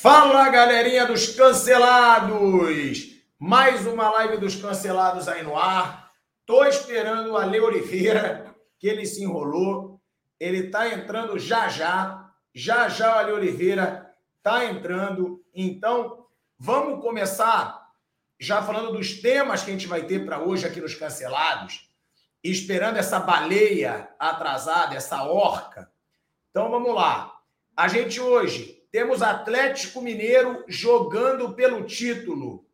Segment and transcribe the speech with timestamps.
[0.00, 3.16] Fala galerinha dos cancelados!
[3.36, 6.12] Mais uma live dos cancelados aí no ar.
[6.46, 10.00] Tô esperando o Ale Oliveira, que ele se enrolou.
[10.38, 12.30] Ele tá entrando já já.
[12.54, 15.44] Já já o Ale Oliveira tá entrando.
[15.52, 16.26] Então,
[16.56, 17.90] vamos começar
[18.38, 21.90] já falando dos temas que a gente vai ter para hoje aqui nos cancelados,
[22.44, 25.90] esperando essa baleia atrasada, essa orca.
[26.52, 27.36] Então vamos lá.
[27.76, 32.66] A gente hoje temos Atlético Mineiro jogando pelo título.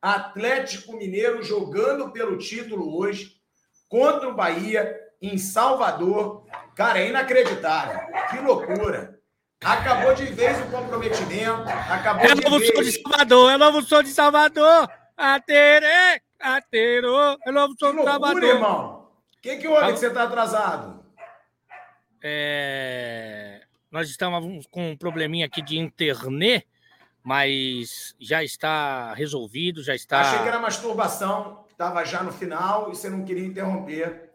[0.00, 3.40] Atlético Mineiro jogando pelo título hoje
[3.88, 6.46] contra o Bahia em Salvador.
[6.74, 8.00] Cara, é inacreditável.
[8.30, 9.18] Que loucura.
[9.64, 11.62] Acabou de vez o comprometimento.
[11.90, 12.70] Acabou é de novo vez.
[12.74, 14.90] som de Salvador, é novo som de Salvador.
[15.16, 18.42] Atere, atero, é novo som Que de loucura, Salvador.
[18.44, 19.10] irmão.
[19.38, 21.02] O que, que houve que você está atrasado?
[22.22, 23.62] É,
[23.94, 26.66] Nós estávamos com um probleminha aqui de internet,
[27.22, 30.20] mas já está resolvido, já está.
[30.20, 31.64] Achei que era masturbação.
[31.70, 34.32] Estava já no final e você não queria interromper.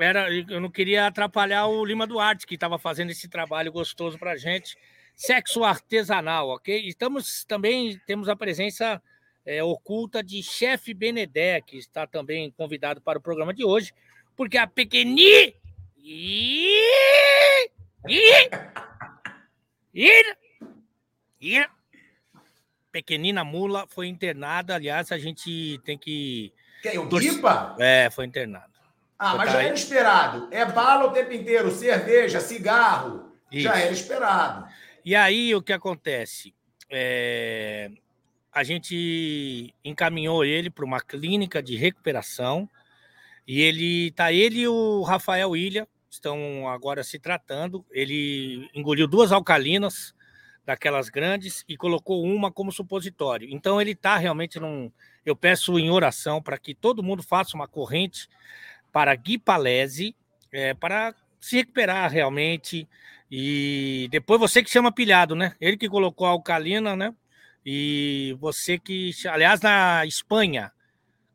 [0.00, 4.36] Era, eu não queria atrapalhar o Lima Duarte, que estava fazendo esse trabalho gostoso para
[4.36, 4.76] gente.
[5.14, 6.88] Sexo artesanal, ok?
[6.88, 9.00] Estamos também, temos a presença
[9.46, 13.94] é, oculta de chefe Benedé, que está também convidado para o programa de hoje,
[14.36, 15.54] porque a pequeni...
[22.92, 26.52] Pequenina Mula foi internada, aliás, a gente tem que...
[26.82, 26.98] Quem?
[26.98, 27.76] O Guipa?
[27.78, 28.70] É, foi internado.
[29.18, 30.48] Ah, mas Tá já era esperado.
[30.50, 33.30] É bala o tempo inteiro, cerveja, cigarro.
[33.52, 33.84] Já Isso.
[33.84, 34.66] era esperado.
[35.04, 36.54] E aí o que acontece?
[36.88, 37.90] É,
[38.52, 42.68] A gente encaminhou ele para uma clínica de recuperação
[43.46, 47.84] e ele tá ele e o Rafael Ilha estão agora se tratando.
[47.90, 50.14] Ele engoliu duas alcalinas
[50.66, 53.48] daquelas grandes e colocou uma como supositório.
[53.50, 54.90] Então ele está realmente num.
[55.24, 58.28] Eu peço em oração para que todo mundo faça uma corrente
[58.92, 60.16] para Gui Palese,
[60.52, 62.88] é, para se recuperar realmente.
[63.30, 65.54] E depois você que chama pilhado, né?
[65.60, 67.14] Ele que colocou a alcalina, né?
[67.64, 69.12] E você que.
[69.28, 70.72] Aliás, na Espanha,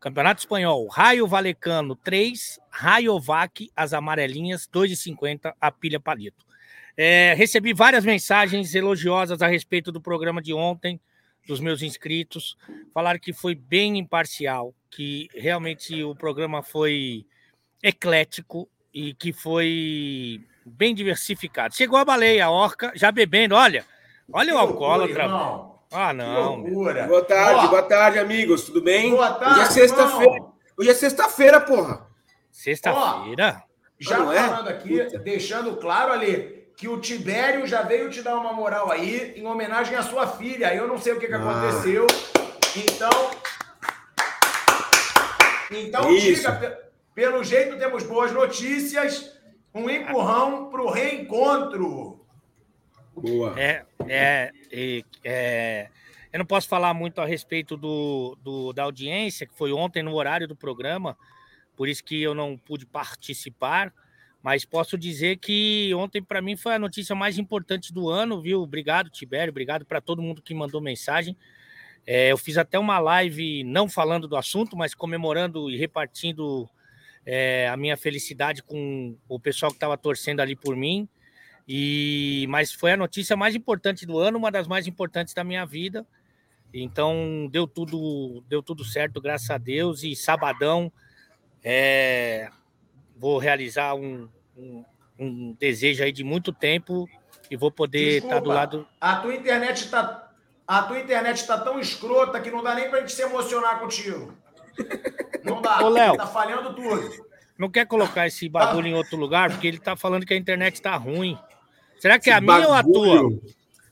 [0.05, 6.45] Campeonato Espanhol, Raio Valecano 3, Rayovac, as amarelinhas, 2,50 a pilha palito.
[6.95, 11.01] É, recebi várias mensagens elogiosas a respeito do programa de ontem,
[11.47, 12.55] dos meus inscritos.
[12.93, 17.25] Falaram que foi bem imparcial, que realmente o programa foi
[17.81, 21.73] eclético e que foi bem diversificado.
[21.73, 23.83] Chegou a baleia, a orca, já bebendo, olha.
[24.31, 25.27] Olha o alcoólatra.
[25.97, 26.61] Ah, não.
[26.61, 28.63] Boa tarde, boa tarde, amigos.
[28.65, 29.11] Tudo bem?
[29.11, 30.45] Boa tarde, Hoje é sexta-feira.
[30.77, 32.05] Hoje é sexta-feira, porra.
[32.51, 33.63] Sexta-feira.
[33.97, 34.43] Já Não é?
[34.49, 35.19] falando aqui, Puta.
[35.19, 39.95] deixando claro ali, que o Tibério já veio te dar uma moral aí, em homenagem
[39.95, 40.75] à sua filha.
[40.75, 41.37] Eu não sei o que, que Ah.
[41.37, 42.05] aconteceu.
[42.75, 43.31] Então.
[45.71, 46.35] Então, Isso.
[46.41, 46.77] diga, pe-
[47.13, 49.33] pelo jeito temos boas notícias.
[49.73, 52.19] Um empurrão para o reencontro.
[53.15, 53.53] Boa.
[53.57, 55.89] É, é, é, é,
[56.31, 60.13] eu não posso falar muito a respeito do, do- da audiência, que foi ontem no
[60.13, 61.17] horário do programa,
[61.75, 63.93] por isso que eu não pude participar,
[64.41, 68.61] mas posso dizer que ontem para mim foi a notícia mais importante do ano, viu?
[68.61, 71.35] Obrigado, Tibério, obrigado para todo mundo que mandou mensagem.
[72.05, 76.69] É, eu fiz até uma live não falando do assunto, mas comemorando e repartindo
[77.25, 81.09] é, a minha felicidade com o pessoal que estava torcendo ali por mim.
[81.67, 85.65] E mas foi a notícia mais importante do ano, uma das mais importantes da minha
[85.65, 86.05] vida.
[86.73, 90.03] Então deu tudo, deu tudo certo, graças a Deus.
[90.03, 90.91] E sabadão
[91.63, 92.49] é,
[93.15, 94.85] vou realizar um, um,
[95.17, 97.09] um desejo aí de muito tempo
[97.49, 98.87] e vou poder estar do Desculpa, lado.
[98.99, 100.31] A tua internet está.
[100.67, 104.33] A tua internet está tão escrota que não dá nem pra gente se emocionar contigo.
[105.43, 105.81] Não dá.
[105.85, 106.17] Ô, Léo.
[106.17, 107.25] Tá falhando tudo.
[107.57, 110.81] Não quer colocar esse bagulho em outro lugar porque ele tá falando que a internet
[110.81, 111.37] tá ruim.
[111.99, 113.15] Será que é a minha ou a tua?
[113.15, 113.41] bagulho-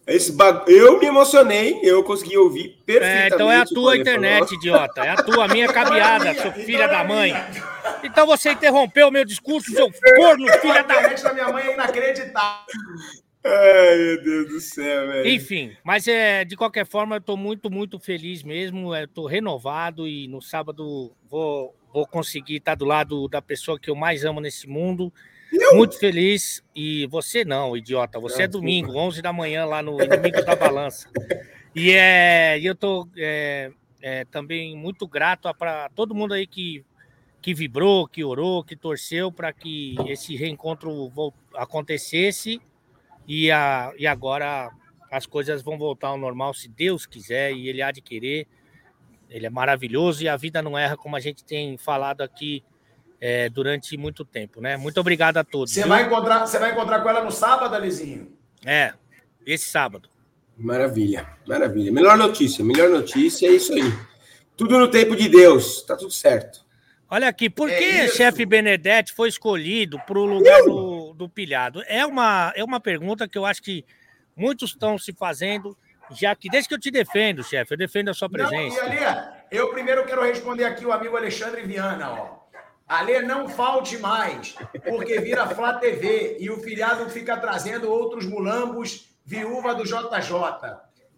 [0.05, 0.69] Esse bag...
[0.69, 3.33] Eu me emocionei, eu consegui ouvir É, perfeitamente.
[3.35, 4.53] então é a tua internet, falou.
[4.55, 5.01] idiota.
[5.01, 7.31] É a tua, a minha cabeada, Então é seu filha então da é mãe.
[7.33, 7.63] minha.
[8.03, 11.67] Então você interrompeu o meu discurso, seu corno, A filha da internet da minha mãe
[11.67, 12.65] é inacreditável.
[13.45, 15.27] Ai, meu Deus do céu, velho.
[15.29, 18.95] Enfim, mas é, de qualquer forma, eu estou muito, muito feliz mesmo.
[18.95, 23.95] Estou renovado e no sábado vou, vou conseguir estar do lado da pessoa que eu
[23.95, 25.13] mais amo nesse mundo.
[25.73, 26.63] Muito feliz.
[26.75, 28.19] E você não, idiota.
[28.19, 31.09] Você Ah, é domingo, 11 da manhã, lá no Inimigos da Balança.
[31.75, 33.07] E é, eu estou
[34.31, 36.83] também muito grato para todo mundo aí que,
[37.41, 41.11] que vibrou, que orou, que torceu para que esse reencontro
[41.55, 42.61] acontecesse.
[43.27, 44.71] E, a, e agora
[45.09, 48.47] as coisas vão voltar ao normal se Deus quiser e Ele há de querer.
[49.29, 52.63] Ele é maravilhoso e a vida não erra, como a gente tem falado aqui
[53.25, 54.75] é, durante muito tempo, né?
[54.75, 55.73] Muito obrigado a todos.
[55.73, 58.37] Você vai encontrar, você vai encontrar com ela no sábado, Alizinho?
[58.65, 58.93] É,
[59.45, 60.09] esse sábado.
[60.57, 61.89] Maravilha, maravilha.
[61.89, 63.93] Melhor notícia, melhor notícia, é isso aí.
[64.57, 66.65] Tudo no tempo de Deus, tá tudo certo.
[67.09, 71.29] Olha aqui, por é que o chefe Benedetti foi escolhido para o lugar do, do
[71.29, 71.81] pilhado?
[71.87, 73.85] É uma, é uma pergunta que eu acho que
[74.35, 75.77] muitos estão se fazendo,
[76.11, 78.83] já que desde que eu te defendo, chefe, eu defendo a sua presença.
[78.83, 82.42] Não, e ali, eu primeiro quero responder aqui o amigo Alexandre Viana, ó.
[82.87, 84.55] Alê, não falte mais,
[84.87, 90.35] porque vira Flá TV e o filiado fica trazendo outros mulambos, viúva do JJ.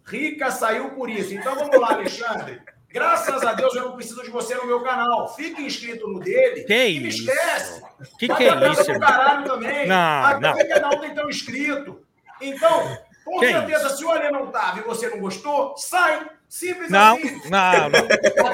[0.04, 1.34] Rica saiu por isso.
[1.34, 2.62] Então vamos lá, Alexandre.
[2.88, 5.34] Graças a Deus eu não preciso de você no meu canal.
[5.34, 7.82] Fique inscrito no dele que e me esquece.
[8.18, 8.84] Que que é isso?
[8.84, 9.86] Pro caralho também.
[9.86, 10.54] Não, Até não.
[10.54, 12.00] o canal tem tão inscrito.
[12.40, 13.96] Então, com que certeza, isso?
[13.98, 16.26] se o Alê não tava e você não gostou, sai.
[16.48, 17.50] Simples não, assim.
[17.50, 18.00] Não, não.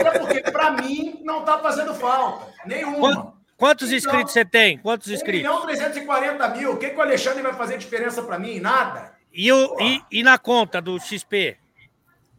[0.92, 2.52] Mim, não tá fazendo falta.
[2.66, 3.34] Nenhuma.
[3.56, 4.78] Quantos então, inscritos você tem?
[4.78, 5.48] Quantos inscritos?
[5.48, 6.72] 1 milhão 340 mil.
[6.72, 8.58] O que, que o Alexandre vai fazer diferença para mim?
[8.58, 9.12] Nada.
[9.32, 11.56] E, o, e, e, na conta do XP?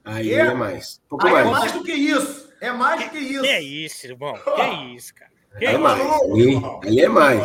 [0.06, 1.02] Aí é, é mais.
[1.06, 1.48] Um pouco Aí mais.
[1.48, 2.54] É mais do que isso.
[2.60, 3.42] É mais do que isso.
[3.42, 4.34] Que é isso, irmão?
[4.44, 5.32] Que é isso, cara?
[5.58, 6.02] Que é, é mais.
[6.02, 7.42] Ali é mais.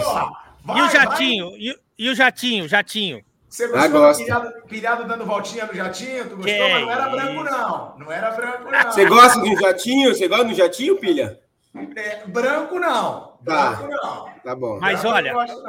[0.64, 1.56] Vai, e o jatinho?
[1.56, 2.68] E, e, o jatinho?
[2.68, 3.24] Jatinho?
[3.48, 6.28] Você gostou ah, do pilhado, pilhado, dando voltinha no jatinho?
[6.28, 6.44] Tu gostou?
[6.44, 7.98] Que Mas não era branco, não.
[7.98, 8.92] Não era branco, não.
[8.92, 10.14] Você gosta do jatinho?
[10.14, 11.40] Você gosta do jatinho, pilha?
[11.96, 13.38] É, branco, não.
[13.44, 13.70] Tá.
[13.72, 14.28] Branco, não.
[14.44, 14.78] Tá bom.
[14.80, 15.62] Mas branco, olha, gosto,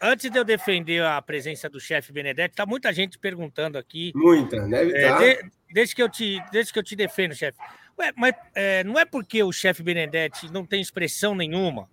[0.00, 4.12] antes de eu defender a presença do chefe Benedetti, tá muita gente perguntando aqui.
[4.14, 5.18] Muita, deve é, estar.
[5.18, 7.58] De, desde, que eu te, desde que eu te defendo, chefe.
[7.98, 11.88] Ué, mas é, não é porque o chefe Benedetti não tem expressão nenhuma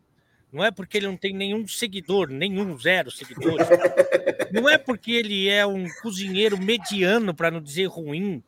[0.53, 3.67] não é porque ele não tem nenhum seguidor, nenhum, zero seguidores.
[4.53, 8.43] não é porque ele é um cozinheiro mediano, para não dizer ruim.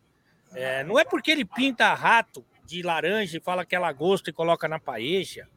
[0.53, 4.33] É, não é porque ele pinta rato de laranja e fala que é lagosta e
[4.33, 5.47] coloca na paeja.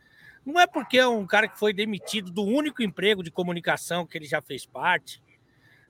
[0.45, 4.17] Não é porque é um cara que foi demitido do único emprego de comunicação que
[4.17, 5.23] ele já fez parte.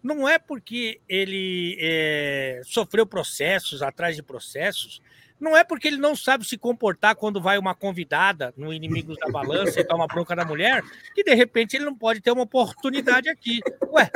[0.02, 5.00] Não é porque ele é, sofreu processos atrás de processos
[5.40, 9.28] não é porque ele não sabe se comportar quando vai uma convidada no Inimigos da
[9.28, 10.82] Balança e toma bronca da mulher,
[11.14, 13.60] que de repente ele não pode ter uma oportunidade aqui.
[13.92, 14.10] Ué,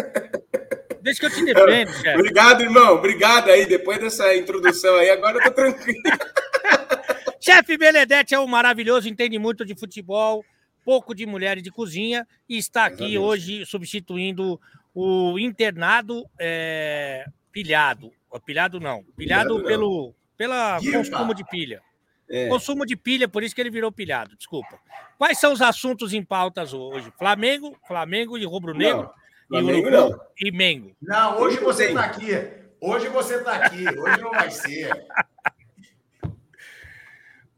[1.01, 2.19] deixa que eu te defendo, chefe.
[2.19, 2.95] Obrigado, irmão.
[2.95, 3.67] Obrigado aí.
[3.67, 6.03] Depois dessa introdução aí, agora eu tô tranquilo.
[7.41, 10.45] chefe Benedetti é um maravilhoso, entende muito de futebol,
[10.85, 14.61] pouco de mulher e de cozinha, e está aqui hoje substituindo
[14.95, 18.13] o internado é, pilhado.
[18.45, 19.05] Pilhado não.
[19.17, 20.07] Pilhado, pilhado pelo.
[20.07, 21.81] Não pela consumo de pilha.
[22.29, 22.49] É.
[22.49, 24.77] Consumo de pilha, por isso que ele virou pilhado, desculpa.
[25.17, 27.13] Quais são os assuntos em pautas hoje?
[27.17, 29.09] Flamengo, Flamengo e Rubro Negro?
[29.49, 30.21] Não, e Flamengo não.
[30.41, 30.97] E Mengo.
[31.01, 32.33] Não, hoje você está aqui.
[32.81, 33.87] Hoje você está aqui.
[33.87, 34.91] Hoje não vai ser.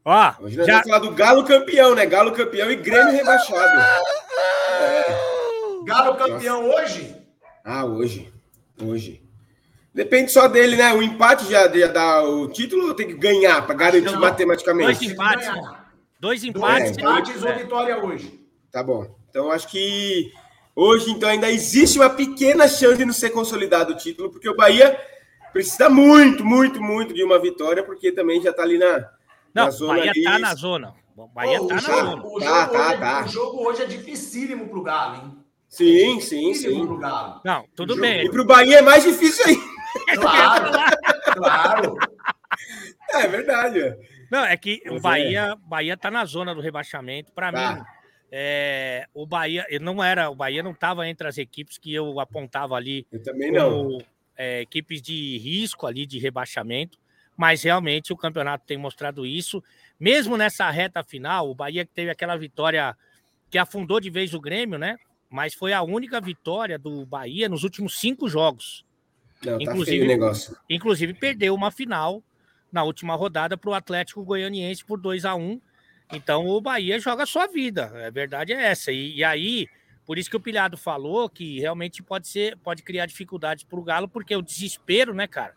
[0.05, 0.73] Ó, hoje nós já...
[0.73, 2.05] vamos falar do Galo campeão, né?
[2.05, 3.81] Galo campeão e Grêmio rebaixado.
[4.79, 5.05] É.
[5.85, 6.83] Galo campeão Nossa.
[6.83, 7.15] hoje?
[7.63, 8.31] Ah, hoje.
[8.79, 9.24] Hoje.
[9.95, 10.91] Depende só dele, né?
[10.91, 14.99] O empate já, já dá o título ou tem que ganhar para garantir não, matematicamente?
[14.99, 15.47] Dois empates.
[16.19, 16.97] Dois empates.
[16.97, 18.45] Dois empates ou vitória hoje.
[18.69, 19.07] Tá bom.
[19.29, 20.33] Então acho que
[20.75, 24.55] hoje então ainda existe uma pequena chance de não ser consolidado o título, porque o
[24.57, 24.99] Bahia
[25.53, 28.99] precisa muito, muito, muito de uma vitória, porque também já está ali na,
[29.53, 29.93] não, na zona.
[29.93, 30.95] Bahia está na zona.
[31.15, 32.15] O Bahia está na zona.
[32.17, 33.23] O jogo, tá, tá, hoje, tá.
[33.23, 35.37] o jogo hoje é dificílimo para o Galo, hein?
[35.69, 36.85] Sim, é sim, sim.
[36.85, 37.39] Pro Galo.
[37.45, 38.25] Não, tudo bem.
[38.25, 39.74] E para o Bahia é mais difícil ainda.
[40.15, 40.71] Claro,
[41.33, 41.97] claro.
[43.13, 43.97] É verdade.
[44.31, 45.67] Não, é que o Bahia, é.
[45.67, 47.31] Bahia tá na zona do rebaixamento.
[47.31, 47.75] Para tá.
[47.75, 47.83] mim,
[48.31, 52.75] é, o Bahia não era, o Bahia não estava entre as equipes que eu apontava
[52.75, 53.05] ali.
[53.11, 53.97] Eu também não.
[54.37, 56.97] é, equipes de risco ali de rebaixamento,
[57.37, 59.63] mas realmente o campeonato tem mostrado isso.
[59.99, 62.95] Mesmo nessa reta final, o Bahia teve aquela vitória
[63.49, 64.97] que afundou de vez o Grêmio, né?
[65.29, 68.85] Mas foi a única vitória do Bahia nos últimos cinco jogos.
[69.43, 70.31] Não, tá inclusive, tá
[70.69, 72.23] inclusive perdeu uma final
[72.71, 75.61] na última rodada para o Atlético Goianiense por 2 a 1
[76.11, 77.91] Então o Bahia joga a sua vida.
[78.05, 78.91] A verdade é essa.
[78.91, 79.67] E, e aí,
[80.05, 83.83] por isso que o Pilhado falou que realmente pode ser, pode criar dificuldades para o
[83.83, 85.53] Galo, porque o desespero, né, cara?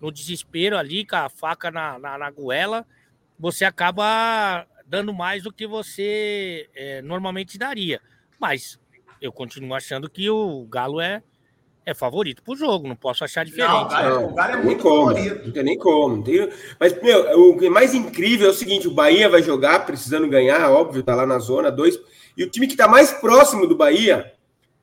[0.00, 2.86] No desespero ali, com a faca na, na, na goela,
[3.38, 8.00] você acaba dando mais do que você é, normalmente daria.
[8.38, 8.78] Mas
[9.20, 11.22] eu continuo achando que o Galo é
[11.86, 13.70] é favorito pro jogo, não posso achar diferente.
[13.70, 15.46] Não, o cara, não, o cara é muito como, favorito.
[15.46, 16.22] Não tem nem como.
[16.22, 16.48] Tem...
[16.78, 21.02] Mas, meu, o mais incrível é o seguinte: o Bahia vai jogar precisando ganhar, óbvio,
[21.02, 21.98] tá lá na zona 2.
[22.36, 24.32] E o time que tá mais próximo do Bahia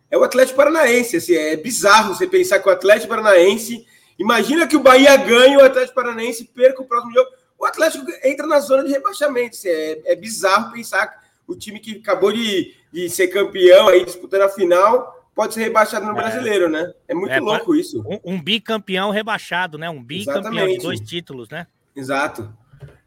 [0.10, 1.18] é o Atlético Paranaense.
[1.18, 3.86] Assim, é bizarro você pensar que o Atlético Paranaense
[4.22, 7.28] Imagina que o Bahia ganhe o Atlético Paranaense perca o próximo jogo.
[7.58, 9.58] O Atlético entra na zona de rebaixamento.
[9.66, 11.18] É, é bizarro pensar que
[11.48, 16.06] o time que acabou de, de ser campeão aí disputando a final pode ser rebaixado
[16.06, 16.16] no é.
[16.16, 16.92] brasileiro, né?
[17.08, 18.02] É muito é, louco isso.
[18.02, 19.90] Um, um, bicampeão rebaixado, né?
[19.90, 20.78] Um bicampeão Exatamente.
[20.78, 21.68] de dois títulos, né?
[21.96, 22.52] Exato.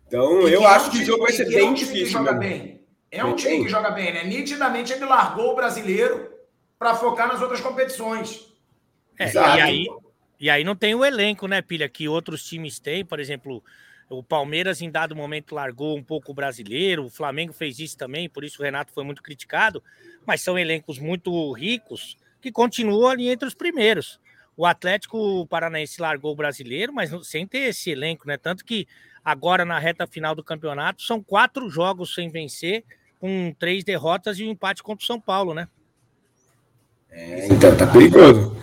[0.06, 2.06] Então, eu acho que o jogo vai ser bem um difícil.
[2.06, 2.80] joga bem.
[3.10, 4.24] É um time que joga bem, né?
[4.24, 6.30] Nitidamente ele largou o brasileiro
[6.78, 8.52] para focar nas outras competições.
[9.18, 9.86] É, e aí,
[10.40, 13.62] e aí não tem o elenco, né, Pilha, que outros times têm, por exemplo,
[14.08, 18.28] o Palmeiras em dado momento largou um pouco o brasileiro, o Flamengo fez isso também,
[18.28, 19.82] por isso o Renato foi muito criticado,
[20.26, 24.20] mas são elencos muito ricos que continuam ali entre os primeiros.
[24.56, 28.36] O Atlético Paranaense largou o brasileiro, mas sem ter esse elenco, né?
[28.36, 28.86] Tanto que
[29.24, 32.84] agora na reta final do campeonato são quatro jogos sem vencer,
[33.18, 35.66] com três derrotas e um empate contra o São Paulo, né?
[37.10, 38.56] É, então tá perigoso.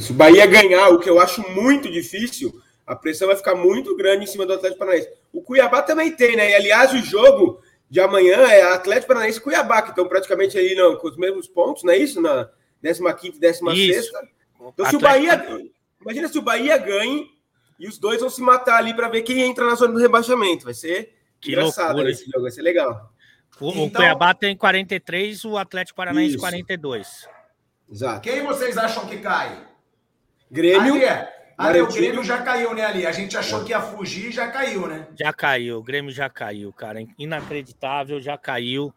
[0.00, 3.96] Se o Bahia ganhar, o que eu acho muito difícil, a pressão vai ficar muito
[3.96, 5.10] grande em cima do Atlético Paranaense.
[5.32, 6.50] O Cuiabá também tem, né?
[6.50, 10.74] E aliás, o jogo de amanhã é Atlético Paranaense e Cuiabá, que estão praticamente ali
[10.74, 12.20] não, com os mesmos pontos, não é isso?
[12.20, 12.50] Na
[12.82, 14.10] 15 e 16.
[14.60, 15.70] Então, se o Bahia.
[16.00, 17.30] Imagina se o Bahia ganhe
[17.78, 20.64] e os dois vão se matar ali para ver quem entra na zona do rebaixamento.
[20.64, 22.10] Vai ser que engraçado loucura.
[22.10, 23.10] esse jogo, vai ser legal.
[23.58, 26.40] O, então, o Cuiabá tem 43, o Atlético Paranaense isso.
[26.40, 27.28] 42.
[27.90, 28.20] Exato.
[28.20, 29.66] Quem vocês acham que cai?
[30.50, 30.94] Grêmio.
[30.94, 31.04] Ali
[31.56, 33.06] Ali, o Grêmio já caiu, né, ali?
[33.06, 35.06] A gente achou que ia fugir e já caiu, né?
[35.18, 37.00] Já caiu, o Grêmio já caiu, cara.
[37.16, 38.92] Inacreditável, já caiu.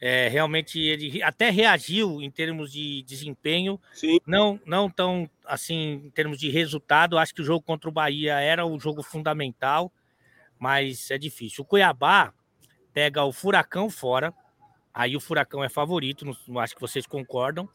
[0.00, 4.18] É, realmente ele até reagiu em termos de desempenho, Sim.
[4.26, 7.18] não não tão assim em termos de resultado.
[7.18, 9.92] Acho que o jogo contra o Bahia era o jogo fundamental,
[10.58, 11.62] mas é difícil.
[11.62, 12.32] O Cuiabá
[12.94, 14.32] pega o Furacão fora,
[14.92, 17.68] aí o Furacão é favorito, não, acho que vocês concordam.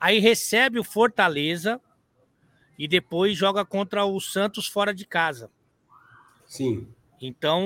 [0.00, 1.80] Aí recebe o Fortaleza
[2.82, 5.48] e depois joga contra o Santos fora de casa.
[6.44, 6.88] Sim.
[7.20, 7.62] Então,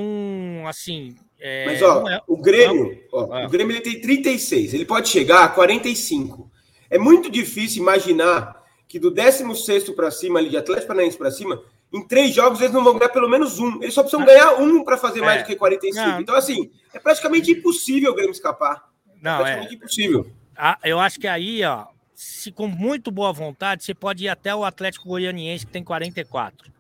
[0.67, 1.17] assim.
[1.41, 3.47] É, Mas, ó, é, o Grêmio, ó, é.
[3.47, 6.51] o Grêmio ele tem 36, ele pode chegar a 45.
[6.91, 11.63] É muito difícil imaginar que do 16 para cima, ali, de Atlético Paranaense para cima,
[11.91, 13.83] em três jogos eles não vão ganhar pelo menos um.
[13.83, 14.27] Eles só precisam ah.
[14.27, 15.45] ganhar um para fazer mais é.
[15.45, 15.97] do que 45.
[15.97, 16.21] Não.
[16.21, 18.87] Então, assim, é praticamente impossível o Grêmio escapar.
[19.23, 20.31] Não, é praticamente impossível.
[20.55, 24.55] Ah, eu acho que aí, ó, se com muito boa vontade, você pode ir até
[24.55, 26.73] o Atlético Goianiense, que tem 44.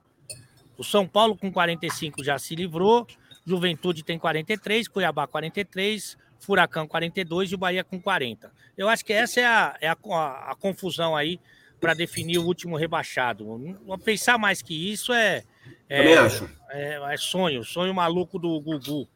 [0.78, 3.06] O São Paulo com 45 já se livrou,
[3.46, 8.50] Juventude tem 43, Cuiabá 43, Furacão 42 e o Bahia com 40.
[8.78, 11.38] Eu acho que essa é a, é a, a, a confusão aí
[11.78, 13.76] para definir o último rebaixado.
[14.02, 15.44] Pensar mais que isso é.
[15.86, 16.14] é.
[16.70, 19.06] É, é, sonho, sonho maluco do Gugu.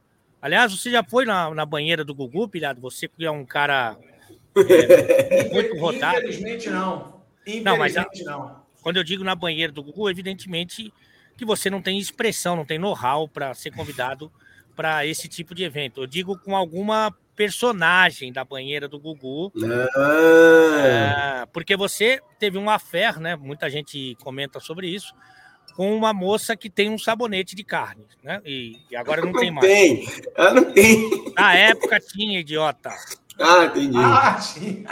[0.40, 2.80] Aliás, você já foi na, na banheira do Gugu, Pilhado?
[2.82, 3.96] Você que é um cara
[4.68, 6.18] é, muito rotado.
[6.18, 7.20] Infelizmente não.
[7.42, 8.62] Infelizmente não, mas a, não.
[8.82, 10.92] Quando eu digo na banheira do Google, evidentemente
[11.36, 14.30] que você não tem expressão, não tem know-how para ser convidado
[14.76, 16.02] para esse tipo de evento.
[16.02, 19.50] Eu digo com alguma personagem da banheira do Gugu.
[19.96, 21.42] Ah.
[21.42, 23.36] É, porque você teve uma fé, né?
[23.36, 25.14] Muita gente comenta sobre isso,
[25.74, 28.42] com uma moça que tem um sabonete de carne, né?
[28.44, 29.66] E, e agora não, não tem mais.
[29.66, 31.32] Tem, ah, não tem.
[31.34, 32.90] Na época tinha, idiota.
[33.38, 33.98] Ah, entendi.
[33.98, 34.84] Ah, sim.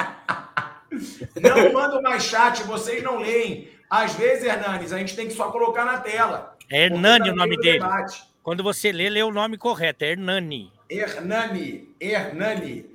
[1.40, 3.68] Não mando mais chat, vocês não leem.
[3.90, 6.56] Às vezes, Hernanes, a gente tem que só colocar na tela.
[6.70, 7.78] É Hernani o nome dele.
[7.78, 8.22] Debate.
[8.42, 10.72] Quando você lê, lê o nome correto, é Hernani.
[10.88, 12.86] Hernani, Hernani.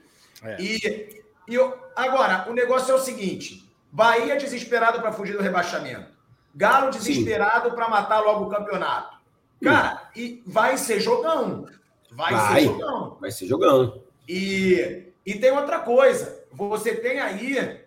[0.43, 0.57] É.
[0.59, 1.57] E, e
[1.95, 6.11] agora, o negócio é o seguinte: Bahia desesperado para fugir do rebaixamento.
[6.55, 9.17] Galo desesperado para matar logo o campeonato.
[9.63, 11.67] Cara, e vai ser jogão.
[12.11, 13.17] Vai, vai ser jogão.
[13.19, 14.03] Vai ser jogão.
[14.27, 17.79] E e tem outra coisa, você tem aí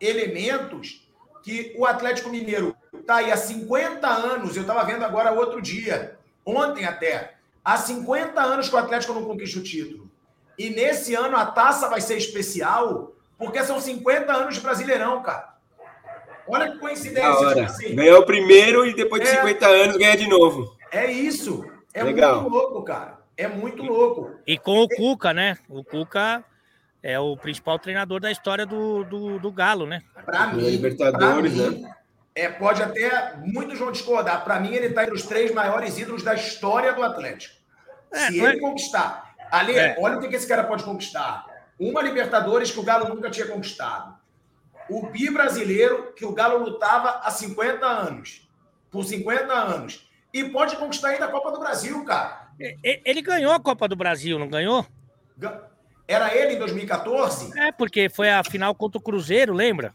[0.00, 1.08] elementos
[1.42, 6.16] que o Atlético Mineiro está aí há 50 anos, eu estava vendo agora outro dia,
[6.44, 7.34] ontem até,
[7.64, 10.10] há 50 anos que o Atlético não conquista o título.
[10.58, 15.52] E nesse ano a taça vai ser especial, porque são 50 anos de Brasileirão, cara.
[16.46, 17.64] Olha que coincidência.
[17.64, 17.94] Assim.
[17.94, 20.76] Ganhou o primeiro e depois de é, 50 anos ganha de novo.
[20.90, 21.64] É isso.
[21.94, 22.42] É Legal.
[22.42, 23.20] muito louco, cara.
[23.36, 24.32] É muito louco.
[24.46, 25.56] E com o Cuca, né?
[25.68, 26.44] O Cuca
[27.02, 30.02] é o principal treinador da história do, do, do Galo, né?
[30.24, 31.94] Para mim, Libertadores, mim, né?
[32.34, 34.44] É, pode até muitos vão discordar.
[34.44, 37.56] Para mim, ele está entre os três maiores ídolos da história do Atlético.
[38.12, 38.60] É, Se ele é...
[38.60, 39.34] conquistar.
[39.50, 39.96] Ali, é.
[39.98, 41.44] olha o que esse cara pode conquistar.
[41.78, 44.16] Uma Libertadores que o Galo nunca tinha conquistado.
[44.88, 48.48] O bi brasileiro que o Galo lutava há 50 anos.
[48.90, 50.08] Por 50 anos.
[50.32, 52.48] E pode conquistar ainda a Copa do Brasil, cara.
[52.58, 54.86] Ele ganhou a Copa do Brasil, não ganhou?
[56.06, 57.58] Era ele em 2014?
[57.58, 59.94] É, porque foi a final contra o Cruzeiro, lembra?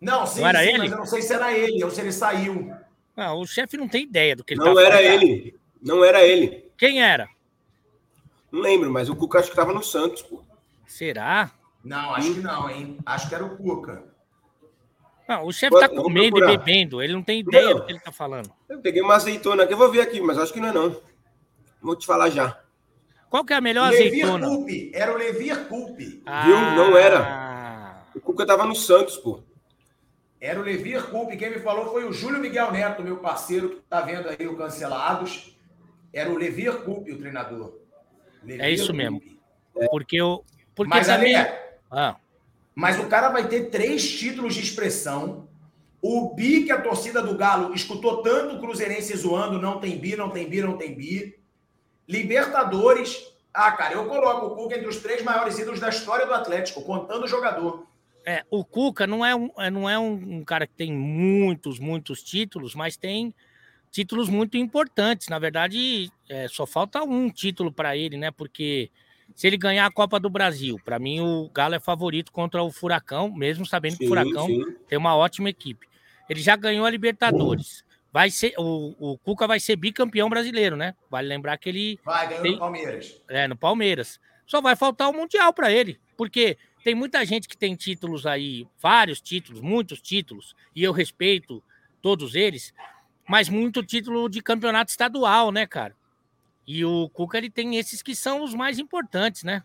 [0.00, 0.78] Não, sim, não era sim, ele?
[0.78, 2.72] mas eu não sei se era ele ou se ele saiu.
[3.16, 5.22] Ah, o chefe não tem ideia do que ele Não tá era falando.
[5.22, 5.60] ele.
[5.82, 6.70] Não era ele.
[6.78, 7.28] Quem era?
[8.50, 10.42] Não lembro, mas o Cuca acho que tava no Santos, pô.
[10.86, 11.50] Será?
[11.84, 12.98] Não, acho que não, hein?
[13.04, 14.04] Acho que era o Cuca.
[15.28, 17.00] Não, o chefe tá comendo e bebendo.
[17.02, 17.74] Ele não tem ideia Não.
[17.76, 18.50] do que ele tá falando.
[18.68, 21.00] Eu peguei uma azeitona aqui, eu vou ver aqui, mas acho que não é não.
[21.80, 22.59] Vou te falar já.
[23.30, 24.46] Qual que é a melhor Levir azeitona?
[24.48, 24.90] Culpe.
[24.92, 26.04] Era o Levir Culpe.
[26.44, 26.60] Viu?
[26.74, 28.02] Não era.
[28.14, 29.40] O Cuca tava no Santos, pô.
[30.40, 31.36] Era o Levir Culpe.
[31.36, 34.56] Quem me falou foi o Júlio Miguel Neto, meu parceiro, que tá vendo aí o
[34.56, 35.56] Cancelados.
[36.12, 37.78] Era o Levir Culpe, o treinador.
[38.42, 38.96] Levir É isso Culpe.
[38.98, 39.22] mesmo.
[39.90, 40.44] Porque eu.
[40.74, 41.36] Porque Mas, também.
[41.36, 41.52] Ale,
[41.90, 42.16] Ah,
[42.74, 45.48] mas o cara vai ter três títulos de expressão.
[46.02, 50.16] O bi que a torcida do Galo escutou tanto o Cruzeirense zoando, não tem bi,
[50.16, 51.38] não tem bi, não tem bi.
[52.10, 53.24] Libertadores.
[53.54, 56.82] Ah, cara, eu coloco o Cuca entre os três maiores ídolos da história do Atlético,
[56.82, 57.86] contando o jogador.
[58.26, 62.22] é, o Cuca não é, um, é- não é um, cara que tem muitos, muitos
[62.22, 63.34] títulos, mas tem
[63.90, 65.28] títulos muito importantes.
[65.28, 68.30] Na verdade, é, só falta um título para ele, né?
[68.30, 68.90] Porque
[69.34, 72.70] se ele ganhar a Copa do Brasil, para mim o Galo é favorito contra o
[72.70, 74.76] Furacão, mesmo sabendo que o Furacão sim.
[74.86, 75.86] tem uma ótima equipe.
[76.28, 77.84] Ele já ganhou a Libertadores.
[78.12, 80.94] Vai ser o, o Cuca vai ser bicampeão brasileiro, né?
[81.08, 83.22] Vale lembrar que ele Vai, ganhou Tem- no Palmeiras.
[83.28, 84.20] é no Palmeiras.
[84.46, 88.66] Só vai faltar o mundial para ele, porque tem muita gente que tem títulos aí,
[88.80, 91.62] vários títulos, muitos títulos, e eu respeito
[92.02, 92.74] todos eles,
[93.28, 95.94] mas muito título de campeonato estadual, né, cara?
[96.66, 99.62] E o Cuca ele tem esses que são os mais importantes, né?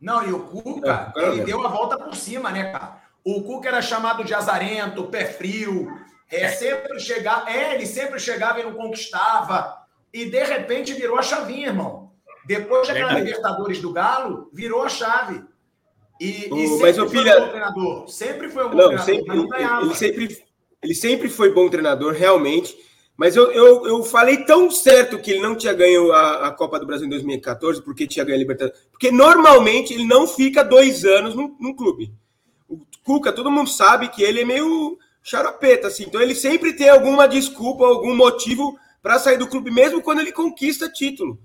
[0.00, 0.62] Não, e o É, Cuca,
[1.08, 1.44] o Cuca ele é.
[1.44, 3.02] deu a volta por cima, né, cara?
[3.24, 5.88] O Cuca era chamado de azarento, pé frio,
[6.30, 9.76] é, sempre chegava, é, ele sempre chegava e não conquistava,
[10.12, 12.12] e de repente virou a chavinha, irmão.
[12.46, 13.26] Depois daquela Verdade.
[13.26, 15.42] Libertadores do Galo, virou a chave.
[16.20, 18.08] E, e Ô, sempre mas, ô, foi filha- um bom treinador.
[18.08, 19.84] Sempre foi um bom Não, treinador, sempre, não ganhava.
[19.86, 20.44] ele, sempre,
[20.82, 22.76] ele sempre foi bom treinador, realmente.
[23.16, 26.78] Mas eu, eu, eu falei tão certo que ele não tinha ganho a, a Copa
[26.78, 28.80] do Brasil em 2014, porque tinha ganho a Libertadores.
[28.90, 32.12] Porque normalmente ele não fica dois anos num, num clube.
[32.68, 34.96] O Cuca, todo mundo sabe que ele é meio
[35.28, 36.04] xaropeta, assim.
[36.04, 40.32] Então ele sempre tem alguma desculpa, algum motivo para sair do clube, mesmo quando ele
[40.32, 41.38] conquista título.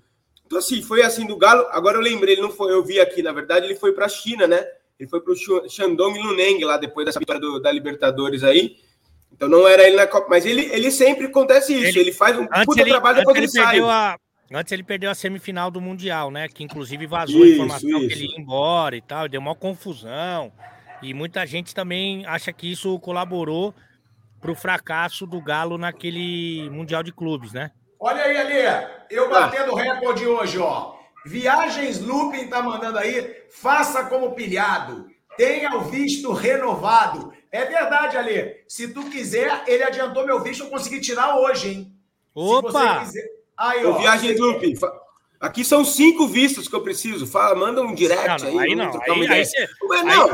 [0.45, 1.65] Então, assim, foi assim do Galo.
[1.71, 4.09] Agora eu lembrei, ele não foi, eu vi aqui, na verdade, ele foi para a
[4.09, 4.65] China, né?
[4.99, 8.77] Ele foi para o Shandong Luneng lá depois dessa vitória do- da Libertadores aí.
[9.31, 11.87] Então não era ele na Copa, mas ele, ele sempre acontece isso.
[11.87, 13.79] Ele, Ele- faz um puta ele, trabalho depois ele ele sai.
[13.79, 14.15] a
[14.55, 16.47] Antes ele perdeu a semifinal do Mundial, né?
[16.47, 18.15] Que inclusive vazou a Isso, informação que isso.
[18.19, 20.51] ele ia embora e tal, e deu uma confusão.
[21.03, 23.73] E muita gente também acha que isso colaborou
[24.39, 27.71] para o fracasso do Galo naquele Mundial de Clubes, né?
[27.99, 30.93] Olha aí, Ali, eu batendo recorde hoje, ó.
[31.25, 37.31] Viagens Looping tá mandando aí, faça como pilhado, tenha o visto renovado.
[37.51, 38.55] É verdade, Ali.
[38.67, 41.83] Se tu quiser, ele adiantou meu visto, eu consegui tirar hoje, hein?
[41.85, 41.93] Se
[42.33, 42.71] Opa!
[42.71, 43.27] você quiser.
[43.57, 43.89] Aí, ó.
[43.89, 44.73] Eu viagem você- Loop.
[45.43, 47.27] Aqui são cinco vistos que eu preciso.
[47.27, 48.69] Fala, manda um direct Não, não, aí.
[48.69, 49.01] aí não.
[49.01, 49.43] Aí,
[49.89, 50.29] Mas não,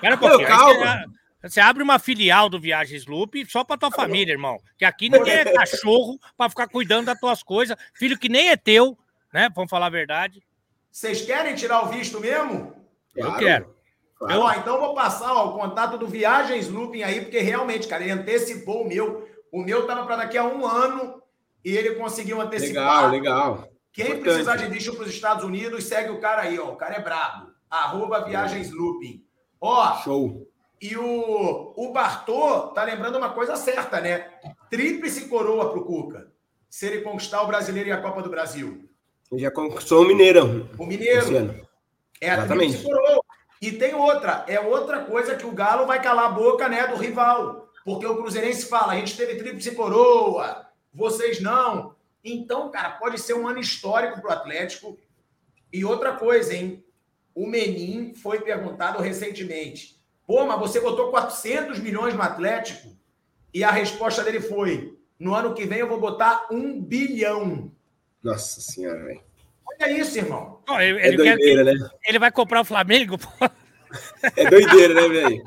[0.00, 0.40] Pera um pouquinho.
[0.40, 1.04] aí calma.
[1.42, 4.56] Você, abre uma filial do Viagens Loop só pra tua família, irmão.
[4.78, 7.76] Que aqui ninguém é cachorro pra ficar cuidando das tuas coisas.
[7.92, 8.96] Filho que nem é teu,
[9.34, 9.50] né?
[9.54, 10.42] Vamos falar a verdade.
[10.90, 12.72] Vocês querem tirar o visto mesmo?
[13.14, 13.38] Eu Claro.
[13.44, 13.74] quero.
[14.18, 14.40] Claro.
[14.40, 18.02] Ó, então eu vou passar ó, o contato do Viagens Looping aí, porque realmente, cara,
[18.02, 19.28] ele antecipou o meu.
[19.52, 21.22] O meu tava para daqui a um ano
[21.62, 23.10] e ele conseguiu antecipar.
[23.10, 23.67] Legal, legal.
[23.92, 24.22] Quem Importante.
[24.24, 26.70] precisar de visto para os Estados Unidos, segue o cara aí, ó.
[26.70, 27.50] O cara é brabo.
[27.70, 29.24] Arroba Viagens Looping.
[29.60, 30.48] Ó, Show.
[30.80, 34.30] e o, o Bartô tá lembrando uma coisa certa, né?
[34.70, 36.30] Tríplice coroa pro Cuca.
[36.70, 38.88] Se ele conquistar o brasileiro e a Copa do Brasil.
[39.32, 40.68] Eu já conquistou o Mineirão.
[40.78, 41.66] O Mineiro
[42.20, 42.72] é a Exatamente.
[42.78, 43.20] tríplice coroa.
[43.60, 46.96] E tem outra, é outra coisa que o Galo vai calar a boca, né, do
[46.96, 47.68] rival.
[47.84, 51.96] Porque o Cruzeirense fala, a gente teve tríplice coroa, vocês não.
[52.24, 54.98] Então, cara, pode ser um ano histórico pro Atlético.
[55.72, 56.84] E outra coisa, hein?
[57.34, 59.96] O Menin foi perguntado recentemente.
[60.26, 62.96] Pô, mas você botou 400 milhões no Atlético?
[63.54, 67.70] E a resposta dele foi: no ano que vem eu vou botar um bilhão.
[68.22, 69.22] Nossa senhora, velho.
[69.66, 70.60] Olha isso, irmão.
[70.80, 71.90] Ele, É ele quer- doideira, né?
[72.06, 73.16] ele vai comprar o Flamengo?
[73.18, 73.28] pô.
[74.36, 75.44] É doideira, né, velho?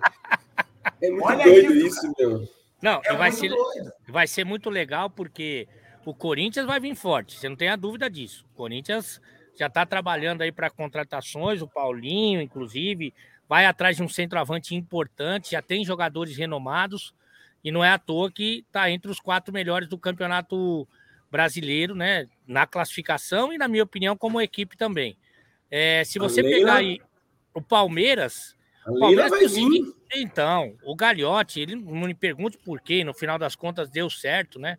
[1.01, 2.47] É muito Olha doido isso, isso, meu.
[2.81, 3.91] Não, É vai ser, doido.
[4.07, 5.67] vai ser muito legal porque
[6.05, 8.45] o Corinthians vai vir forte, você não tem a dúvida disso.
[8.53, 9.21] O Corinthians
[9.57, 13.13] já está trabalhando aí para contratações, o Paulinho, inclusive,
[13.47, 17.13] vai atrás de um centroavante importante, já tem jogadores renomados
[17.63, 20.87] e não é à toa que está entre os quatro melhores do campeonato
[21.29, 22.27] brasileiro, né?
[22.47, 25.17] Na classificação e, na minha opinião, como equipe também.
[25.69, 26.99] É, se você Leila- pegar aí
[27.53, 28.55] o Palmeiras,
[28.87, 33.55] o Palmeiras seguinte- Então, o Gagliotti, ele não me pergunte por quê, no final das
[33.55, 34.77] contas deu certo, né?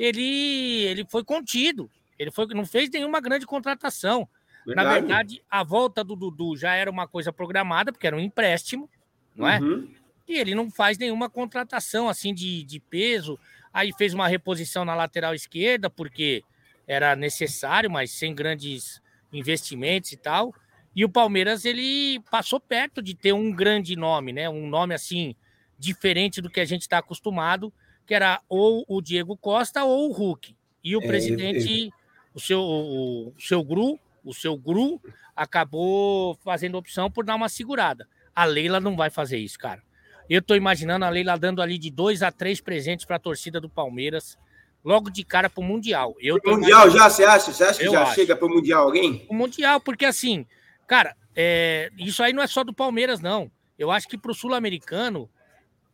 [0.00, 1.90] Ele, ele foi contido.
[2.18, 4.26] Ele foi, não fez nenhuma grande contratação.
[4.64, 4.88] Verdade.
[4.88, 8.88] Na verdade, a volta do Dudu já era uma coisa programada, porque era um empréstimo,
[9.36, 9.60] não é?
[9.60, 9.90] Uhum.
[10.26, 13.38] E ele não faz nenhuma contratação assim de, de peso.
[13.72, 16.42] Aí fez uma reposição na lateral esquerda, porque
[16.86, 20.54] era necessário, mas sem grandes investimentos e tal.
[20.94, 24.48] E o Palmeiras ele passou perto de ter um grande nome, né?
[24.48, 25.34] Um nome assim
[25.78, 27.72] diferente do que a gente está acostumado,
[28.10, 30.56] que era ou o Diego Costa ou o Hulk.
[30.82, 31.92] E o é, presidente,
[32.34, 35.00] o seu o, o, seu Gru, o seu Gru
[35.36, 38.08] acabou fazendo opção por dar uma segurada.
[38.34, 39.80] A Leila não vai fazer isso, cara.
[40.28, 43.60] Eu tô imaginando a Leila dando ali de dois a três presentes para a torcida
[43.60, 44.36] do Palmeiras
[44.84, 46.16] logo de cara para o Mundial.
[46.18, 47.52] Eu mundial já, você acha?
[47.52, 48.16] Você acha que eu já acho.
[48.16, 49.24] chega para o Mundial alguém?
[49.30, 50.44] O Mundial, porque assim,
[50.84, 53.48] cara, é, isso aí não é só do Palmeiras, não.
[53.78, 55.30] Eu acho que para o Sul-Americano,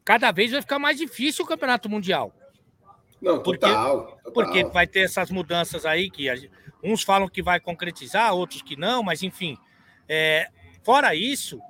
[0.06, 2.34] cada vez vai ficar mais difícil o Campeonato Mundial.
[3.20, 4.18] Não, porque, total.
[4.32, 6.28] Porque vai ter essas mudanças aí que
[6.82, 9.58] uns falam que vai concretizar, outros que não, mas enfim.
[10.08, 10.48] É,
[10.82, 11.60] fora isso,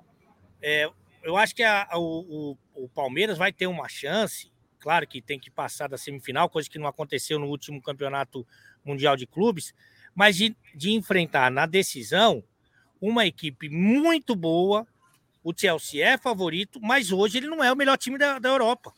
[0.62, 0.88] é,
[1.25, 4.53] eu acho que a, o, o, o Palmeiras vai ter uma chance
[4.87, 8.46] Claro que tem que passar da semifinal, coisa que não aconteceu no último campeonato
[8.85, 9.75] mundial de clubes,
[10.14, 12.44] mas de, de enfrentar na decisão
[13.01, 14.87] uma equipe muito boa.
[15.47, 18.93] O Chelsea é favorito, mas hoje ele não é o melhor time da, da Europa.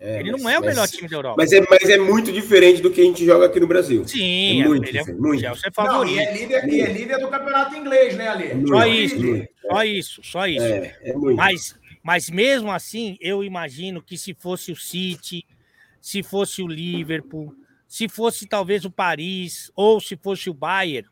[0.00, 1.34] É, ele mas, não é o melhor time da Europa.
[1.36, 4.08] Mas é, mas é muito diferente do que a gente joga aqui no Brasil.
[4.08, 5.40] Sim, é muito, ele é, muito.
[5.40, 6.16] Chelsea é favorito.
[6.16, 8.66] Não, e, é líder, e é líder do campeonato inglês, né, Ali?
[8.66, 10.64] Só isso, só isso, só isso.
[10.64, 15.44] É, é mas mas mesmo assim, eu imagino que se fosse o City,
[16.00, 17.54] se fosse o Liverpool,
[17.86, 21.06] se fosse talvez o Paris ou se fosse o Bayern,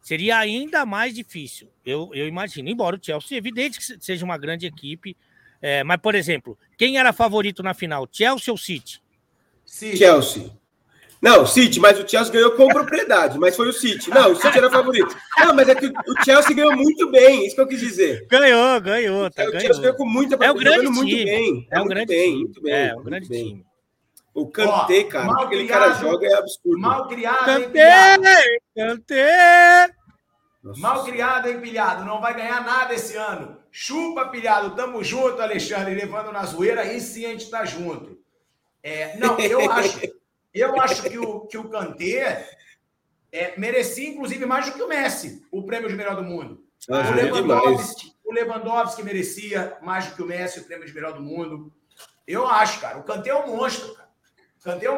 [0.00, 1.68] seria ainda mais difícil.
[1.84, 2.68] Eu, eu imagino.
[2.68, 5.16] Embora o Chelsea, evidente que seja uma grande equipe.
[5.62, 8.08] É, mas, por exemplo, quem era favorito na final?
[8.10, 9.02] Chelsea ou City?
[9.64, 9.98] City.
[9.98, 10.50] Chelsea.
[11.20, 14.08] Não, City, mas o Chelsea ganhou com propriedade, mas foi o City.
[14.08, 15.14] Não, o City era favorito.
[15.38, 18.26] Não, mas é que o Chelsea ganhou muito bem, isso que eu quis dizer.
[18.26, 19.60] Ganhou, ganhou, tá, o ganhou.
[19.60, 20.96] Chelsea ganhou com muita É o grande time.
[20.96, 21.68] muito bem.
[21.70, 22.38] É, é um grande bem, time.
[22.44, 22.72] muito bem.
[22.72, 23.44] É, um grande bem.
[23.48, 23.66] time.
[24.32, 26.78] O Kanté, cara, aquele cara joga é absurdo.
[26.78, 27.70] Mal criado,
[28.74, 29.89] Kanté,
[30.62, 30.80] Kanté.
[30.80, 32.04] Mal criado, empilhado.
[32.04, 33.58] Não vai ganhar nada esse ano.
[33.70, 34.74] Chupa, pilhado.
[34.74, 35.94] Tamo junto, Alexandre.
[35.94, 36.82] Levando na zoeira.
[36.82, 38.18] Aí sim a gente tá junto.
[38.82, 40.00] É, não, eu acho...
[40.52, 42.48] Eu acho que o, que o Kanté
[43.30, 46.64] é, merecia, inclusive, mais do que o Messi, o prêmio de melhor do mundo.
[46.90, 51.12] Ah, o, Lewandowski, o Lewandowski merecia mais do que o Messi, o prêmio de melhor
[51.12, 51.72] do mundo.
[52.26, 52.98] Eu acho, cara.
[52.98, 54.09] O Kanté é um monstro, cara.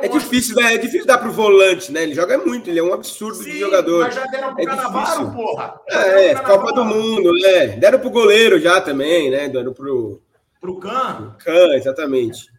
[0.01, 0.75] É difícil, né?
[0.75, 2.03] É difícil dar pro volante, né?
[2.03, 4.05] Ele joga muito, ele é um absurdo Sim, de jogador.
[4.07, 5.81] Mas já deram pro é Canavaro, porra.
[5.89, 7.69] Já é, Copa do Mundo, né?
[7.69, 9.49] Deram pro goleiro já também, né?
[9.49, 10.21] Deram pro.
[10.61, 11.37] Pro Can.
[11.39, 12.51] Pro Can, exatamente.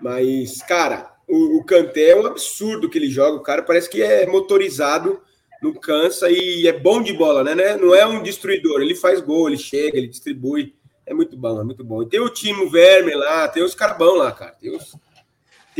[0.00, 3.36] Mas, cara, o, o Kanté é um absurdo que ele joga.
[3.36, 5.20] O cara parece que é motorizado,
[5.62, 7.54] não cansa e é bom de bola, né?
[7.54, 7.76] né?
[7.76, 8.80] Não é um destruidor.
[8.80, 10.74] Ele faz gol, ele chega, ele distribui.
[11.06, 12.02] É muito bom, é muito bom.
[12.02, 14.52] E tem o Timo Verme lá, tem os carbão lá, cara.
[14.60, 14.94] Tem, os...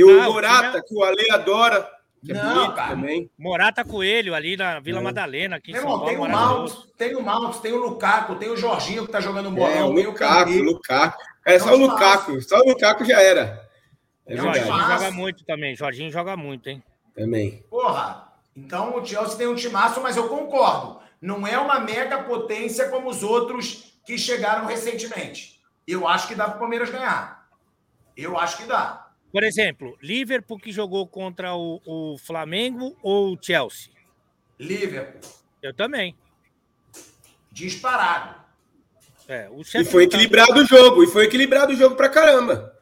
[0.04, 1.98] tem o não, Morata, que o Ale adora.
[2.24, 2.90] Que é não, bonito cara.
[2.90, 3.30] também.
[3.38, 5.02] Morata Coelho, ali na Vila é.
[5.02, 5.56] Madalena.
[5.56, 9.06] Aqui Meu irmão, tem o Maltos, tem o Maltos, tem o Lukaku, tem o Jorginho
[9.06, 9.70] que tá jogando bola.
[9.70, 11.22] É, o Lukaku, o Lukaku.
[11.46, 13.68] É só o Lukaku, só o Lukaku já era.
[14.26, 15.76] É Jorginho joga muito também.
[15.76, 16.82] Jorginho joga muito, hein?
[17.14, 17.64] Também.
[17.70, 21.00] Porra, então o Chelsea tem um timaço, mas eu concordo.
[21.20, 25.61] Não é uma mega potência como os outros que chegaram recentemente.
[25.87, 27.48] Eu acho que dá para o Palmeiras ganhar.
[28.16, 29.08] Eu acho que dá.
[29.33, 33.91] Por exemplo, Liverpool que jogou contra o, o Flamengo ou o Chelsea?
[34.59, 35.21] Liverpool.
[35.62, 36.17] Eu também.
[37.53, 38.37] Disparado.
[39.29, 42.75] É, e foi equilibrado o jogo, e foi equilibrado o jogo pra caramba.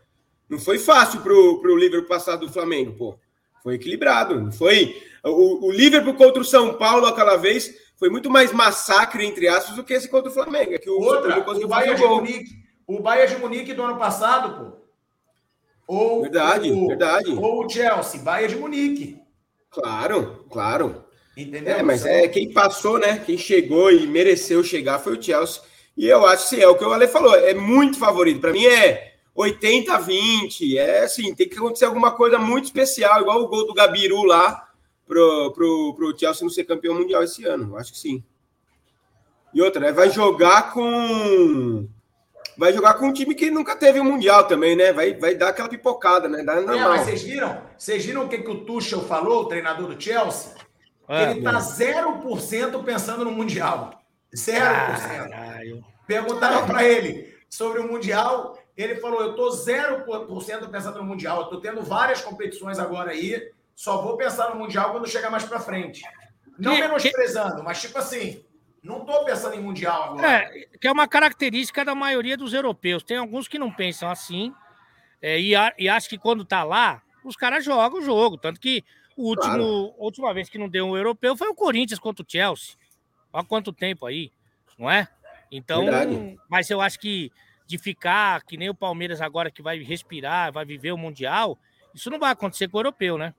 [0.48, 3.18] Não foi fácil pro, pro Liverpool passar do Flamengo, pô.
[3.64, 4.40] Foi equilibrado.
[4.40, 5.02] Não foi.
[5.24, 9.74] O, o Liverpool contra o São Paulo aquela vez foi muito mais massacre, entre aspas,
[9.74, 10.72] do que esse contra o Flamengo.
[10.72, 12.66] É que o, Outra, o Bayern de Munique.
[12.86, 14.85] O Bayern de Munique do ano passado, pô.
[15.86, 17.30] Ou, verdade, o, verdade.
[17.30, 19.20] Ou o Chelsea, Bayern de Munique.
[19.70, 21.04] Claro, claro.
[21.36, 21.76] Entendeu?
[21.76, 23.22] É, mas é quem passou, né?
[23.24, 25.62] Quem chegou e mereceu chegar foi o Chelsea.
[25.96, 28.40] E eu acho que é o que o Ale falou, é muito favorito.
[28.40, 30.78] Para mim é 80 a 20.
[30.78, 34.66] É assim, tem que acontecer alguma coisa muito especial, igual o gol do Gabiru lá
[35.06, 37.76] pro, pro, pro Chelsea não ser campeão mundial esse ano.
[37.76, 38.24] Acho que sim.
[39.54, 39.92] E outra, né?
[39.92, 41.88] Vai jogar com.
[42.56, 44.92] Vai jogar com um time que nunca teve um Mundial também, né?
[44.92, 46.42] Vai, vai dar aquela pipocada, né?
[46.42, 47.62] Dá é, mas vocês viram?
[47.76, 50.52] Vocês viram o que, que o Tuchel falou, o treinador do Chelsea?
[51.08, 54.02] Ah, ele tá 0% pensando no Mundial.
[54.34, 54.58] 0%.
[54.58, 55.84] Caralho.
[56.06, 58.58] Perguntaram para ele sobre o Mundial.
[58.76, 61.38] Ele falou: eu estou 0% pensando no Mundial.
[61.38, 63.50] Eu estou tendo várias competições agora aí.
[63.74, 66.02] Só vou pensar no Mundial quando chegar mais para frente.
[66.58, 67.62] Não que, menosprezando, que...
[67.62, 68.42] mas tipo assim,
[68.82, 70.28] não estou pensando em Mundial agora.
[70.28, 73.02] É, que é uma característica da maioria dos europeus.
[73.02, 74.52] Tem alguns que não pensam assim
[75.20, 78.38] é, e, a, e acham que quando tá lá, os caras jogam o jogo.
[78.38, 78.84] Tanto que
[79.16, 79.94] o último, claro.
[79.98, 82.76] a última vez que não deu um europeu foi o Corinthians contra o Chelsea.
[83.32, 84.32] Há quanto tempo aí,
[84.78, 85.08] não é?
[85.50, 86.38] Então, Verdade.
[86.48, 87.30] mas eu acho que
[87.66, 91.58] de ficar que nem o Palmeiras agora que vai respirar, vai viver o Mundial,
[91.94, 93.34] isso não vai acontecer com o europeu, né?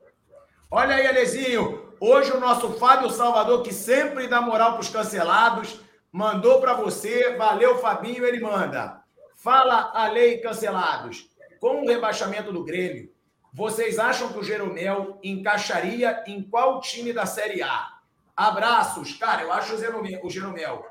[0.69, 1.93] Olha aí, Alezinho.
[1.99, 5.79] Hoje o nosso Fábio Salvador, que sempre dá moral para os cancelados,
[6.11, 7.35] mandou para você.
[7.37, 8.25] Valeu, Fabinho.
[8.25, 9.01] Ele manda.
[9.35, 11.29] Fala, a lei cancelados.
[11.59, 13.11] Com o rebaixamento do Grêmio,
[13.53, 17.87] vocês acham que o Jeromel encaixaria em qual time da Série A?
[18.35, 19.13] Abraços.
[19.13, 20.85] Cara, eu acho o Jeromel, o Jeromel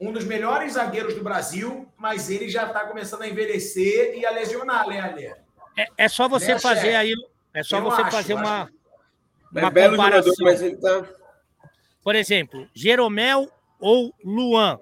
[0.00, 4.30] um dos melhores zagueiros do Brasil, mas ele já está começando a envelhecer e a
[4.30, 5.26] lesionar, né, Ale?
[5.76, 6.96] É, é só você né, fazer chefe?
[6.96, 7.14] aí.
[7.52, 8.62] É só eu você acho, fazer uma.
[8.62, 8.79] Acho
[9.52, 10.34] uma é belo comparação.
[10.34, 11.04] jogador, mas ele tá.
[12.02, 14.78] Por exemplo, Jeromel ou Luan?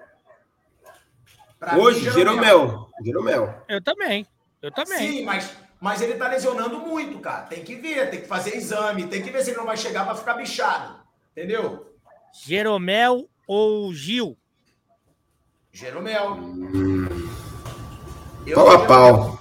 [1.59, 2.89] Pra Hoje, mim, Jeromel.
[3.05, 3.55] Jeromel.
[3.69, 4.27] Eu também.
[4.63, 4.99] Eu também.
[4.99, 7.43] Sim, mas, mas ele tá lesionando muito, cara.
[7.43, 10.05] Tem que ver, tem que fazer exame, tem que ver se ele não vai chegar
[10.05, 11.01] para ficar bichado.
[11.33, 11.95] Entendeu?
[12.45, 14.37] Jeromel ou Gil?
[15.73, 16.33] Jeromel.
[16.35, 17.29] Hum.
[18.55, 19.39] Pau a pau.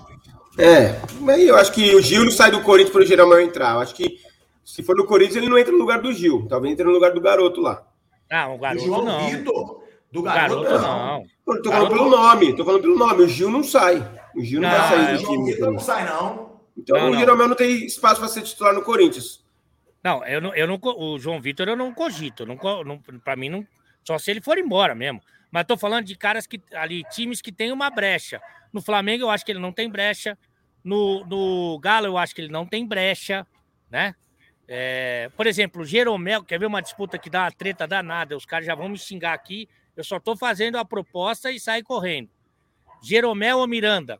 [0.57, 3.75] É, mas eu acho que o Gil não sai do Corinthians para o Jeromel entrar.
[3.75, 4.19] Eu acho que
[4.67, 6.45] se for no Corinthians, ele não entra no lugar do Gil.
[6.49, 7.87] Talvez entre no lugar do garoto lá.
[8.29, 9.29] Ah, o garoto João não.
[9.29, 9.83] Vitor.
[10.11, 11.25] Do garoto, garoto não.
[11.47, 11.61] não.
[11.61, 12.53] tô falando pelo nome.
[12.53, 13.23] Tô falando pelo nome.
[13.23, 14.05] O Gil não sai.
[14.35, 15.53] O Gil não, não vai sair do time.
[15.53, 16.59] Vitor não sai, não.
[16.77, 19.41] Então não, o Jeromel não tem espaço para ser titular no Corinthians.
[20.03, 22.45] Não, eu não, eu não o João Vitor eu não cogito.
[22.45, 23.65] Não, não, para mim, não,
[24.03, 25.21] só se ele for embora mesmo.
[25.49, 28.41] Mas tô falando de caras que ali, times que tem uma brecha.
[28.73, 30.37] No Flamengo, eu acho que ele não tem brecha.
[30.83, 33.47] No, no Galo, eu acho que ele não tem brecha,
[33.89, 34.13] né?
[34.67, 38.35] É, por exemplo, Jeromel, quer ver uma disputa que dá uma treta danada?
[38.35, 39.69] Os caras já vão me xingar aqui.
[39.95, 42.29] Eu só estou fazendo a proposta e sai correndo.
[43.01, 44.19] Jeromel ou Miranda?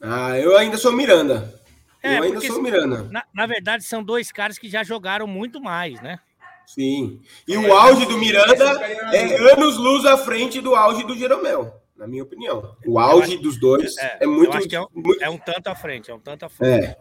[0.00, 1.60] Ah, eu ainda sou Miranda.
[2.02, 3.08] É, eu ainda sou Miranda.
[3.10, 6.18] Na, na, verdade, são dois caras que já jogaram muito mais, né?
[6.66, 7.22] Sim.
[7.48, 8.64] E é, o auge do Miranda
[9.12, 12.76] é anos luz à frente do auge do Jeromel, na minha opinião.
[12.86, 16.10] O auge dos dois é, é muito, é um, muito, é um tanto à frente,
[16.10, 16.86] é um tanto à frente.
[16.86, 16.98] É.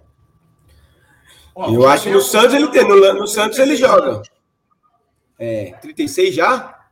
[1.56, 4.22] Eu acho que no Santos ele tem, no, no Santos ele joga.
[5.38, 6.88] É, 36 já?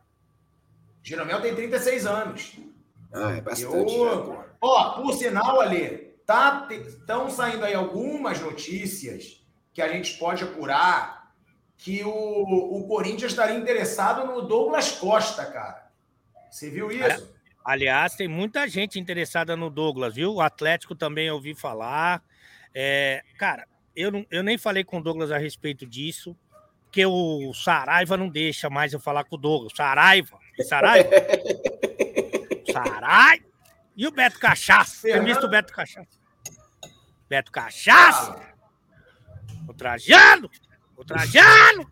[1.04, 2.54] Jeromel tem 36 anos.
[3.14, 3.96] Ah, é bastante.
[3.96, 4.44] Eu...
[4.62, 9.44] Ó, por sinal, ali, tá, estão saindo aí algumas notícias
[9.74, 11.34] que a gente pode apurar
[11.78, 15.90] que o, o Corinthians estaria interessado no Douglas Costa, cara.
[16.50, 17.34] Você viu isso?
[17.66, 20.36] Aliás, tem muita gente interessada no Douglas, viu?
[20.36, 22.22] O Atlético também eu ouvi falar.
[22.74, 26.36] É, cara, eu, não, eu nem falei com o Douglas a respeito disso,
[26.86, 29.74] porque o Saraiva não deixa mais eu falar com o Douglas.
[29.76, 30.38] Saraiva?
[30.68, 31.10] Saraiva?
[32.72, 33.46] Saraiva?
[33.96, 35.02] E o Beto Cachaça?
[35.02, 36.20] Você visto o Beto Cachaça?
[37.30, 38.36] Beto Cachaça?
[39.68, 40.50] O Trajano?
[40.98, 41.90] O Trajano!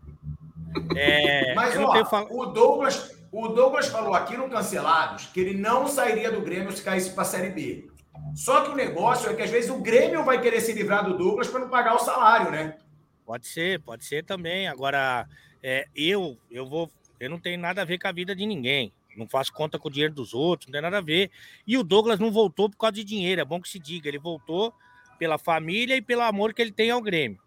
[0.94, 2.26] É, Mas, ó, fal...
[2.30, 6.82] o, Douglas, o Douglas falou aqui no Cancelados que ele não sairia do Grêmio se
[6.82, 7.90] caísse para a Série B.
[8.34, 11.16] Só que o negócio é que às vezes o Grêmio vai querer se livrar do
[11.16, 12.76] Douglas para não pagar o salário, né?
[13.24, 14.68] Pode ser, pode ser também.
[14.68, 15.28] Agora,
[15.62, 18.92] é, eu, eu vou, eu não tenho nada a ver com a vida de ninguém.
[19.16, 21.30] Não faço conta com o dinheiro dos outros, não tem nada a ver.
[21.66, 24.08] E o Douglas não voltou por causa de dinheiro, é bom que se diga.
[24.08, 24.72] Ele voltou
[25.18, 27.40] pela família e pelo amor que ele tem ao Grêmio.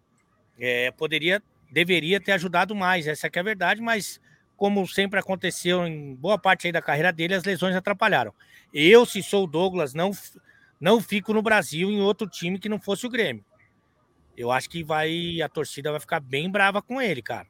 [0.60, 1.42] É, poderia,
[1.72, 4.22] deveria ter ajudado mais, essa é a verdade, mas
[4.56, 8.34] como sempre aconteceu em boa parte da carreira dele, as lesões atrapalharam.
[8.74, 10.12] Eu, se sou o Douglas, não
[10.84, 13.46] não fico no Brasil em outro time que não fosse o Grêmio.
[14.36, 17.48] Eu acho que vai a torcida vai ficar bem brava com ele, cara.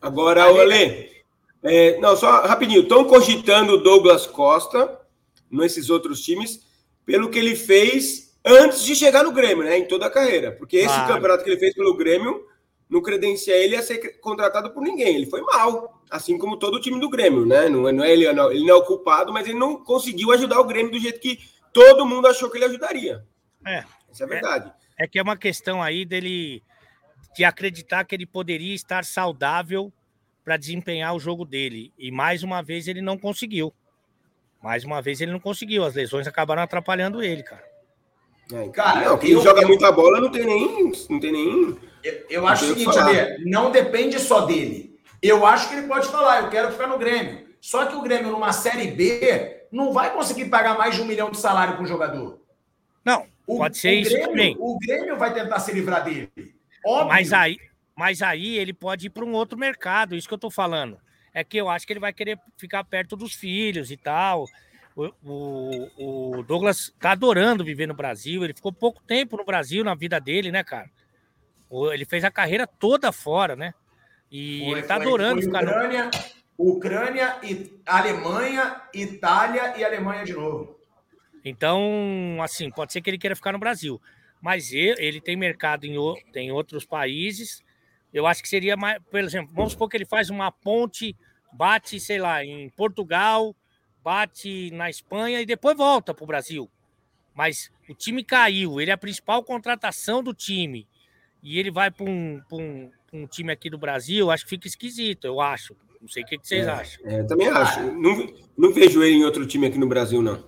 [0.00, 1.10] Agora, Ale,
[1.62, 4.98] é, não, só rapidinho, estão cogitando o Douglas Costa
[5.50, 6.64] nesses outros times
[7.04, 9.76] pelo que ele fez antes de chegar no Grêmio, né?
[9.76, 10.52] Em toda a carreira.
[10.52, 11.12] Porque esse claro.
[11.12, 12.46] campeonato que ele fez pelo Grêmio
[12.88, 15.16] não credencia ele a ser contratado por ninguém.
[15.16, 17.68] Ele foi mal, assim como todo o time do Grêmio, né?
[17.68, 20.32] Não, é, não é, ele, não, ele não é o culpado, mas ele não conseguiu
[20.32, 23.22] ajudar o Grêmio do jeito que todo mundo achou que ele ajudaria.
[23.66, 23.84] É.
[24.10, 24.72] Isso é verdade.
[24.96, 26.62] É, é que é uma questão aí dele
[27.36, 29.92] de acreditar que ele poderia estar saudável
[30.44, 31.92] para desempenhar o jogo dele.
[31.98, 33.74] E mais uma vez ele não conseguiu.
[34.62, 35.84] Mais uma vez ele não conseguiu.
[35.84, 37.64] As lesões acabaram atrapalhando ele, cara.
[38.52, 40.92] É, cara, não, quem eu, joga eu, muita bola não tem nem.
[41.10, 41.78] Não tem nem.
[42.02, 44.98] Eu, eu acho o seguinte, Alê, não depende só dele.
[45.20, 47.46] Eu acho que ele pode falar, eu quero ficar no Grêmio.
[47.60, 51.30] Só que o Grêmio, numa Série B, não vai conseguir pagar mais de um milhão
[51.30, 52.40] de salário para um jogador.
[53.04, 54.56] Não, O, Pode ser isso Grêmio, também.
[54.58, 56.30] O Grêmio vai tentar se livrar dele.
[56.86, 57.08] Óbvio.
[57.08, 57.58] Mas aí,
[57.94, 60.98] mas aí ele pode ir para um outro mercado, isso que eu estou falando.
[61.34, 64.46] É que eu acho que ele vai querer ficar perto dos filhos e tal.
[64.94, 68.44] O, o, o Douglas tá adorando viver no Brasil.
[68.44, 70.88] Ele ficou pouco tempo no Brasil na vida dele, né, cara?
[71.92, 73.74] Ele fez a carreira toda fora, né?
[74.30, 76.10] E foi, ele tá foi, adorando foi ficar Ucrânia, no...
[76.56, 80.78] Ucrânia, e Alemanha, Itália e Alemanha de novo.
[81.44, 84.00] Então, assim, pode ser que ele queira ficar no Brasil.
[84.40, 85.96] Mas ele, tem mercado em,
[86.32, 87.62] tem outros países.
[88.12, 91.16] Eu acho que seria mais, por exemplo, vamos supor que ele faz uma ponte,
[91.52, 93.54] bate, sei lá, em Portugal,
[94.02, 96.70] bate na Espanha e depois volta para o Brasil.
[97.34, 100.86] Mas o time caiu, ele é a principal contratação do time.
[101.42, 105.26] E ele vai para um, um, um, time aqui do Brasil, acho que fica esquisito,
[105.26, 105.76] eu acho.
[106.04, 107.02] Não sei o que, que vocês é, acham.
[107.06, 107.80] É, também acho.
[107.80, 110.44] Não, não vejo ele em outro time aqui no Brasil, não.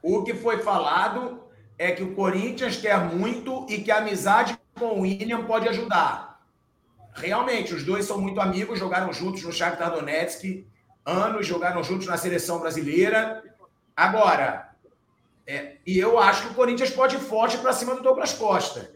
[0.00, 1.42] O que foi falado
[1.76, 6.40] é que o Corinthians quer muito e que a amizade com o William pode ajudar.
[7.12, 10.64] Realmente, os dois são muito amigos, jogaram juntos no Shakhtar Donetsk,
[11.04, 13.42] anos jogaram juntos na seleção brasileira.
[13.96, 14.70] Agora,
[15.44, 18.92] é, e eu acho que o Corinthians pode ir forte para cima do Douglas Costa.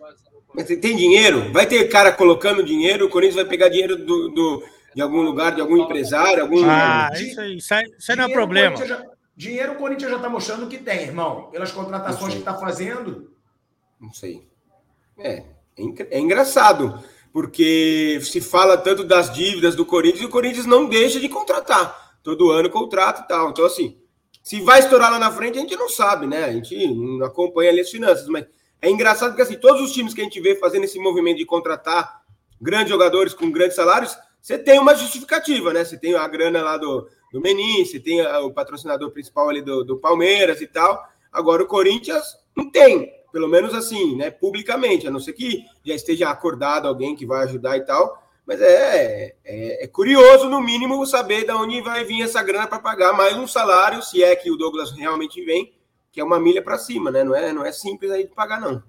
[0.55, 1.53] Mas tem dinheiro?
[1.53, 3.07] Vai ter cara colocando dinheiro?
[3.07, 6.43] O Corinthians vai pegar dinheiro do, do de algum lugar, de algum empresário?
[6.43, 6.65] Algum...
[6.65, 8.75] Ah, isso aí, isso aí, não é problema.
[8.79, 9.05] Já,
[9.37, 11.51] dinheiro o Corinthians já está mostrando que tem, irmão.
[11.51, 13.31] Pelas contratações que está fazendo.
[14.01, 14.49] Não sei.
[15.19, 15.43] É,
[15.77, 15.83] é,
[16.13, 16.99] é engraçado
[17.31, 22.17] porque se fala tanto das dívidas do Corinthians e o Corinthians não deixa de contratar.
[22.23, 23.51] Todo ano contrata e tal.
[23.51, 23.99] Então, assim,
[24.43, 26.45] se vai estourar lá na frente, a gente não sabe, né?
[26.45, 28.47] A gente não acompanha ali as finanças, mas
[28.81, 31.45] é engraçado porque, assim, todos os times que a gente vê fazendo esse movimento de
[31.45, 32.23] contratar
[32.59, 35.85] grandes jogadores com grandes salários, você tem uma justificativa, né?
[35.85, 39.83] Você tem a grana lá do, do Menin, você tem o patrocinador principal ali do,
[39.83, 41.05] do Palmeiras e tal.
[41.33, 45.95] Agora o Corinthians não tem pelo menos assim, né, publicamente, a não ser que já
[45.97, 48.23] esteja acordado alguém que vai ajudar e tal.
[48.47, 52.79] Mas é, é, é curioso, no mínimo, saber de onde vai vir essa grana para
[52.79, 55.75] pagar mais um salário, se é que o Douglas realmente vem,
[56.13, 57.25] que é uma milha para cima, né?
[57.25, 58.81] Não é, não é simples aí de pagar, não.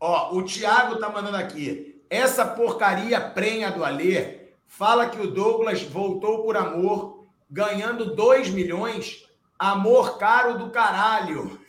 [0.00, 2.02] Ó, o Thiago tá mandando aqui.
[2.08, 4.43] Essa porcaria prenha do Alê
[4.76, 9.24] fala que o Douglas voltou por amor, ganhando 2 milhões.
[9.56, 11.60] Amor caro do caralho.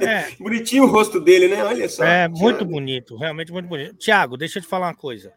[0.00, 0.30] É.
[0.40, 1.62] Bonitinho o rosto dele, né?
[1.62, 2.02] Olha só.
[2.02, 3.94] É, muito bonito, realmente muito bonito.
[3.96, 5.32] Tiago, deixa eu te falar uma coisa.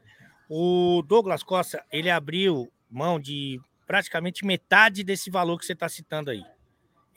[0.49, 6.31] O Douglas Costa, ele abriu mão de praticamente metade desse valor que você está citando
[6.31, 6.43] aí.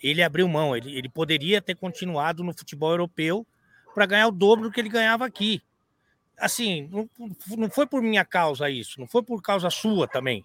[0.02, 3.46] Ele abriu mão, ele, ele poderia ter continuado no futebol europeu
[3.94, 5.62] para ganhar o dobro do que ele ganhava aqui.
[6.38, 7.08] Assim, não,
[7.56, 10.44] não foi por minha causa isso, não foi por causa sua também.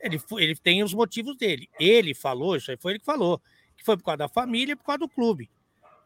[0.00, 1.68] Ele, ele tem os motivos dele.
[1.78, 3.40] Ele falou, isso aí foi ele que falou,
[3.76, 5.50] que foi por causa da família e por causa do clube.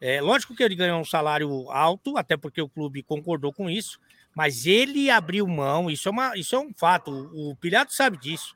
[0.01, 3.99] É, lógico que ele ganhou um salário alto, até porque o clube concordou com isso,
[4.35, 8.17] mas ele abriu mão, isso é, uma, isso é um fato, o, o Pilhato sabe
[8.17, 8.55] disso.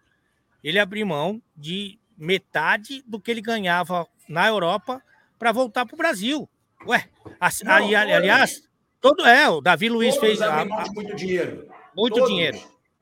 [0.63, 5.01] Ele abriu mão de metade do que ele ganhava na Europa
[5.37, 6.49] para voltar para o Brasil.
[6.85, 7.07] Ué,
[7.39, 8.66] a, não, a, aliás,
[8.99, 11.67] todo é, o Davi Luiz fez a, muito dinheiro.
[11.95, 12.29] Muito todos.
[12.29, 12.59] dinheiro.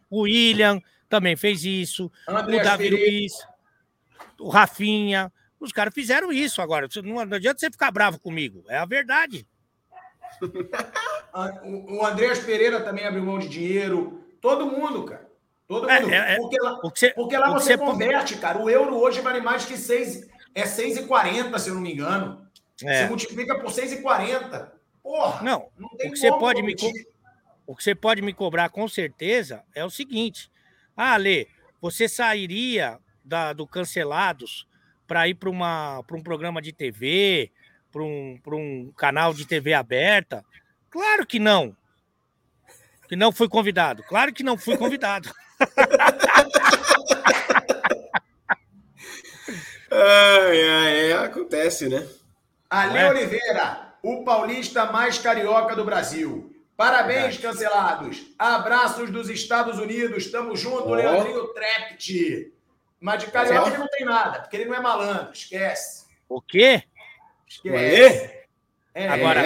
[0.09, 3.33] O William também fez isso, André o Davi Luiz,
[4.39, 6.87] o Rafinha, os caras fizeram isso agora.
[7.03, 8.63] Não, adianta você ficar bravo comigo.
[8.67, 9.47] É a verdade.
[11.63, 14.23] o Andrés Pereira também abriu mão de dinheiro.
[14.41, 15.29] Todo mundo, cara.
[15.67, 16.13] Todo é, mundo.
[16.13, 18.59] É, é, porque lá, você, porque lá você, você converte, cara.
[18.59, 22.45] O euro hoje vale mais que 6, é 6,40, se eu não me engano.
[22.83, 23.01] É.
[23.01, 24.69] Você multiplica por 6,40.
[25.05, 26.73] Porra, não, não o que você pode me
[27.67, 30.49] O que você pode me cobrar com certeza é o seguinte.
[30.97, 31.47] Ah, Lê,
[31.79, 34.67] você sairia da, do Cancelados
[35.05, 37.51] para ir para um programa de TV,
[37.91, 40.43] para um, um canal de TV aberta?
[40.89, 41.77] Claro que não.
[43.07, 44.01] Que não fui convidado.
[44.01, 45.31] Claro que não fui convidado.
[49.91, 52.03] ai, ai, acontece, né?
[52.67, 53.07] Ale é?
[53.07, 56.55] Oliveira, o paulista mais carioca do Brasil.
[56.77, 58.27] Parabéns, cancelados.
[58.37, 60.29] Abraços dos Estados Unidos.
[60.29, 60.93] Tamo junto, oh.
[60.93, 62.53] Leandrinho Trept.
[62.99, 66.05] Mas de carioca ele não tem nada, porque ele não é malandro, esquece.
[66.29, 66.83] O quê?
[67.47, 68.45] Esquece.
[68.93, 69.41] É, agora,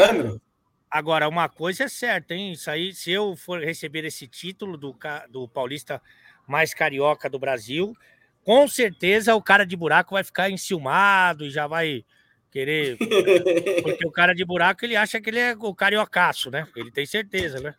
[0.92, 2.52] agora, uma coisa é certa, hein?
[2.52, 4.94] Isso aí, se eu for receber esse título do,
[5.30, 6.02] do paulista
[6.46, 7.96] mais carioca do Brasil,
[8.44, 12.04] com certeza o cara de buraco vai ficar enciumado e já vai
[12.52, 12.98] querer.
[13.84, 16.68] Porque o cara de buraco ele acha que ele é o cariocaço, né?
[16.76, 17.76] Ele tem certeza, né?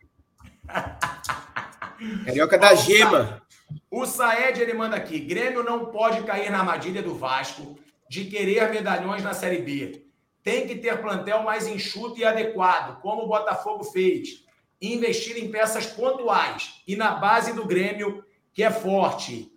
[2.25, 3.41] Carioca da gema.
[3.89, 7.77] O Saed ele manda aqui: Grêmio não pode cair na armadilha do Vasco
[8.09, 10.05] de querer medalhões na Série B.
[10.43, 14.43] tem que ter plantel mais enxuto e adequado, como o Botafogo fez.
[14.81, 19.51] Investir em peças pontuais e na base do Grêmio, que é forte.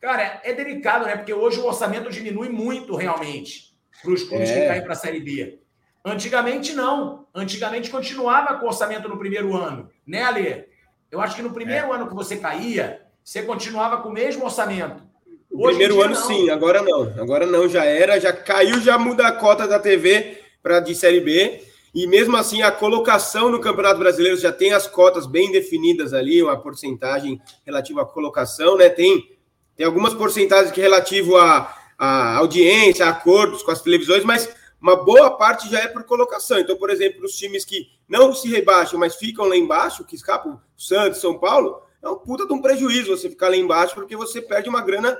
[0.00, 1.16] Cara, é delicado, né?
[1.16, 3.69] Porque hoje o orçamento diminui muito realmente
[4.02, 4.60] para os clubes é.
[4.60, 5.60] que caem para a Série B.
[6.04, 7.26] Antigamente não.
[7.34, 10.64] Antigamente continuava com orçamento no primeiro ano, né, Ale?
[11.10, 11.96] Eu acho que no primeiro é.
[11.96, 15.02] ano que você caía, você continuava com o mesmo orçamento.
[15.50, 16.26] O primeiro ano, não.
[16.26, 17.12] sim, agora não.
[17.20, 21.20] Agora não, já era, já caiu, já muda a cota da TV para de Série
[21.20, 21.64] B.
[21.92, 26.40] E mesmo assim, a colocação no Campeonato Brasileiro já tem as cotas bem definidas ali,
[26.40, 28.88] uma porcentagem relativa à colocação, né?
[28.88, 29.28] Tem,
[29.76, 34.48] tem algumas porcentagens que relativo à, à audiência, a acordos com as televisões, mas
[34.80, 36.58] uma boa parte já é por colocação.
[36.58, 40.58] Então, por exemplo, os times que não se rebaixam, mas ficam lá embaixo, que escapam,
[40.74, 44.40] Santos, São Paulo, é um puta de um prejuízo você ficar lá embaixo, porque você
[44.40, 45.14] perde uma grana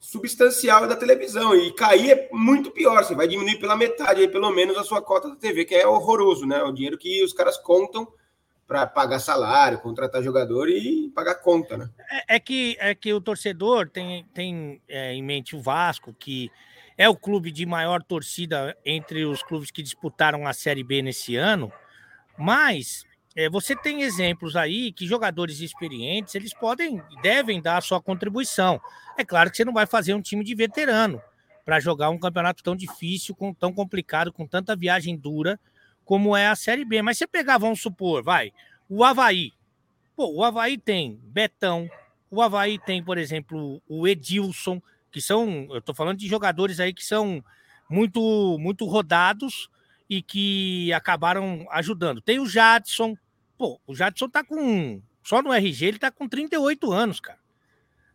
[0.00, 1.54] substancial da televisão.
[1.54, 3.04] E cair é muito pior.
[3.04, 5.86] Você vai diminuir pela metade, aí, pelo menos, a sua cota da TV, que é
[5.86, 6.62] horroroso, né?
[6.62, 8.08] O dinheiro que os caras contam
[8.68, 11.90] para pagar salário, contratar jogador e pagar conta, né?
[12.10, 16.50] É, é que, é que o torcedor tem, tem é, em mente o Vasco, que
[16.96, 21.34] é o clube de maior torcida entre os clubes que disputaram a Série B nesse
[21.34, 21.72] ano,
[22.36, 28.02] mas é, você tem exemplos aí que jogadores experientes eles podem devem dar a sua
[28.02, 28.78] contribuição.
[29.16, 31.22] É claro que você não vai fazer um time de veterano
[31.64, 35.58] para jogar um campeonato tão difícil, com, tão complicado, com tanta viagem dura
[36.08, 37.02] como é a Série B.
[37.02, 38.50] Mas você pegar, vamos supor, vai,
[38.88, 39.52] o Havaí.
[40.16, 41.86] Pô, o Havaí tem Betão,
[42.30, 44.80] o Havaí tem, por exemplo, o Edilson,
[45.12, 47.44] que são, eu estou falando de jogadores aí que são
[47.90, 49.68] muito, muito rodados
[50.08, 52.22] e que acabaram ajudando.
[52.22, 53.14] Tem o Jadson,
[53.58, 55.02] Pô, o Jadson tá com.
[55.22, 57.38] Só no RG ele tá com 38 anos, cara.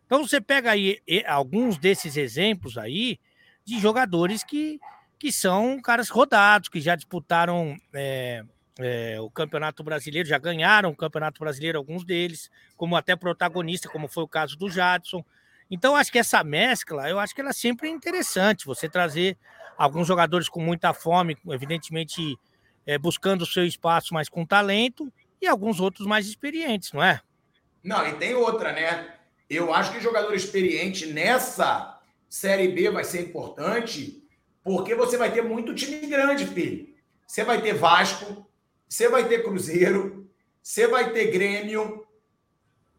[0.04, 3.20] Então você pega aí alguns desses exemplos aí
[3.64, 4.80] de jogadores que,
[5.24, 8.44] que são caras rodados, que já disputaram é,
[8.78, 14.06] é, o Campeonato Brasileiro, já ganharam o Campeonato Brasileiro, alguns deles, como até protagonista, como
[14.06, 15.24] foi o caso do Jadson.
[15.70, 19.38] Então, acho que essa mescla, eu acho que ela sempre é interessante, você trazer
[19.78, 22.38] alguns jogadores com muita fome, evidentemente
[22.84, 25.10] é, buscando o seu espaço, mas com talento,
[25.40, 27.22] e alguns outros mais experientes, não é?
[27.82, 29.14] Não, e tem outra, né?
[29.48, 31.98] Eu acho que jogador experiente nessa
[32.28, 34.22] Série B vai ser importante,
[34.64, 36.88] porque você vai ter muito time grande, filho.
[37.26, 38.46] Você vai ter Vasco,
[38.88, 40.26] você vai ter Cruzeiro,
[40.62, 42.06] você vai ter Grêmio.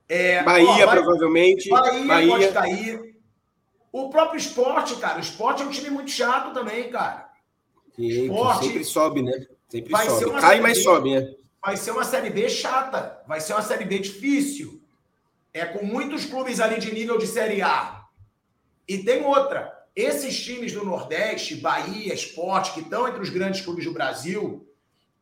[0.08, 1.68] É, Bahia, ó, vai, provavelmente.
[1.68, 3.16] Bahia, Bahia pode cair.
[3.92, 5.18] O próprio esporte, cara.
[5.18, 7.30] O esporte é um time muito chato também, cara.
[7.96, 9.48] Sim, esporte sempre sobe, né?
[9.68, 10.42] Sempre sobe.
[10.42, 11.36] Cai, mas sobe, né?
[11.66, 14.80] vai ser uma Série B chata, vai ser uma Série B difícil.
[15.52, 18.06] É com muitos clubes ali de nível de Série A.
[18.88, 19.74] E tem outra.
[19.96, 24.68] Esses times do Nordeste, Bahia, Esporte, que estão entre os grandes clubes do Brasil,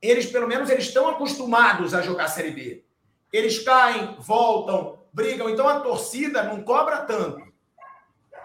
[0.02, 2.84] eles, pelo menos, eles estão acostumados a jogar Série B.
[3.32, 5.50] Eles caem, voltam, brigam.
[5.50, 7.42] Então, a torcida não cobra tanto.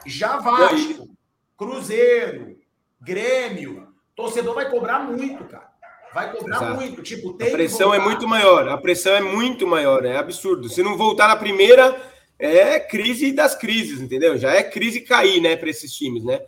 [0.06, 1.08] Já Vasco,
[1.56, 2.56] Cruzeiro,
[3.00, 5.68] Grêmio, torcedor vai cobrar muito, cara.
[6.12, 6.74] Vai cobrar Exato.
[6.74, 7.02] muito.
[7.02, 8.68] Tipo, a pressão é muito maior.
[8.68, 10.04] A pressão é muito maior.
[10.04, 10.68] É absurdo.
[10.68, 12.00] Se não voltar na primeira,
[12.38, 14.38] é crise das crises, entendeu?
[14.38, 16.40] Já é crise cair, né, para esses times, né?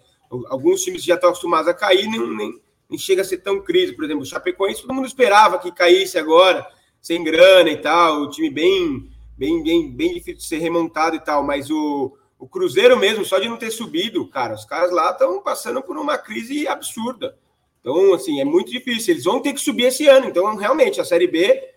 [0.49, 3.93] Alguns times já estão acostumados a cair, nem, nem, nem chega a ser tão crise.
[3.93, 6.65] Por exemplo, o Chapecoense, todo mundo esperava que caísse agora,
[7.03, 8.23] sem grana e tal.
[8.23, 11.43] O time bem, bem, bem, bem difícil de ser remontado e tal.
[11.43, 15.43] Mas o, o Cruzeiro mesmo, só de não ter subido, cara, os caras lá estão
[15.43, 17.37] passando por uma crise absurda.
[17.81, 19.15] Então, assim, é muito difícil.
[19.15, 20.29] Eles vão ter que subir esse ano.
[20.29, 21.70] Então, realmente, a Série B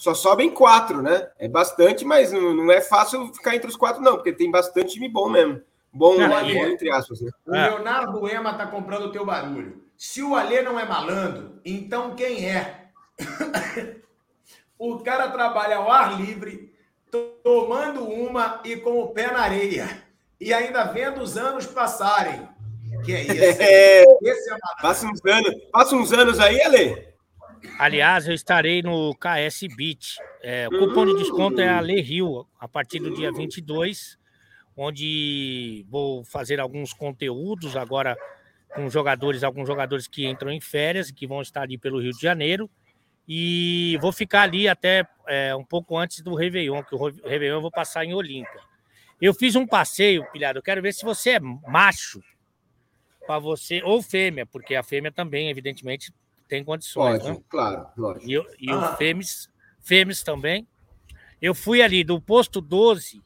[0.00, 1.28] só sobem quatro, né?
[1.38, 4.94] É bastante, mas não, não é fácil ficar entre os quatro, não, porque tem bastante
[4.94, 5.60] time bom mesmo.
[5.92, 7.30] Bom, é, bom entre aspas, né?
[7.46, 9.84] O Leonardo Ema tá comprando o teu barulho.
[9.98, 12.86] Se o Alê não é malandro, então quem é?
[14.78, 16.72] o cara trabalha ao ar livre,
[17.42, 20.02] tomando uma e com o pé na areia.
[20.40, 22.48] E ainda vendo os anos passarem.
[23.04, 23.34] Que é isso?
[23.60, 27.09] É, Esse é passa, uns anos, passa uns anos aí, Ale.
[27.78, 30.16] Aliás, eu estarei no KS Beat.
[30.42, 34.18] É, o cupom de desconto é a Le Rio, a partir do dia 22,
[34.76, 38.16] onde vou fazer alguns conteúdos agora
[38.74, 42.20] com jogadores, alguns jogadores que entram em férias, que vão estar ali pelo Rio de
[42.20, 42.70] Janeiro.
[43.28, 47.62] E vou ficar ali até é, um pouco antes do Réveillon, que o Réveillon eu
[47.62, 48.60] vou passar em Olímpia.
[49.20, 50.58] Eu fiz um passeio, pilhado.
[50.58, 52.20] Eu quero ver se você é macho
[53.26, 56.12] para você, ou fêmea, porque a fêmea também, evidentemente,
[56.50, 57.22] tem condições.
[57.22, 57.44] Pode, né?
[57.48, 58.28] claro, lógico.
[58.28, 58.76] E, e ah.
[58.76, 59.48] o fêmeas,
[59.80, 60.66] fêmeas também.
[61.40, 63.22] Eu fui ali do posto 12,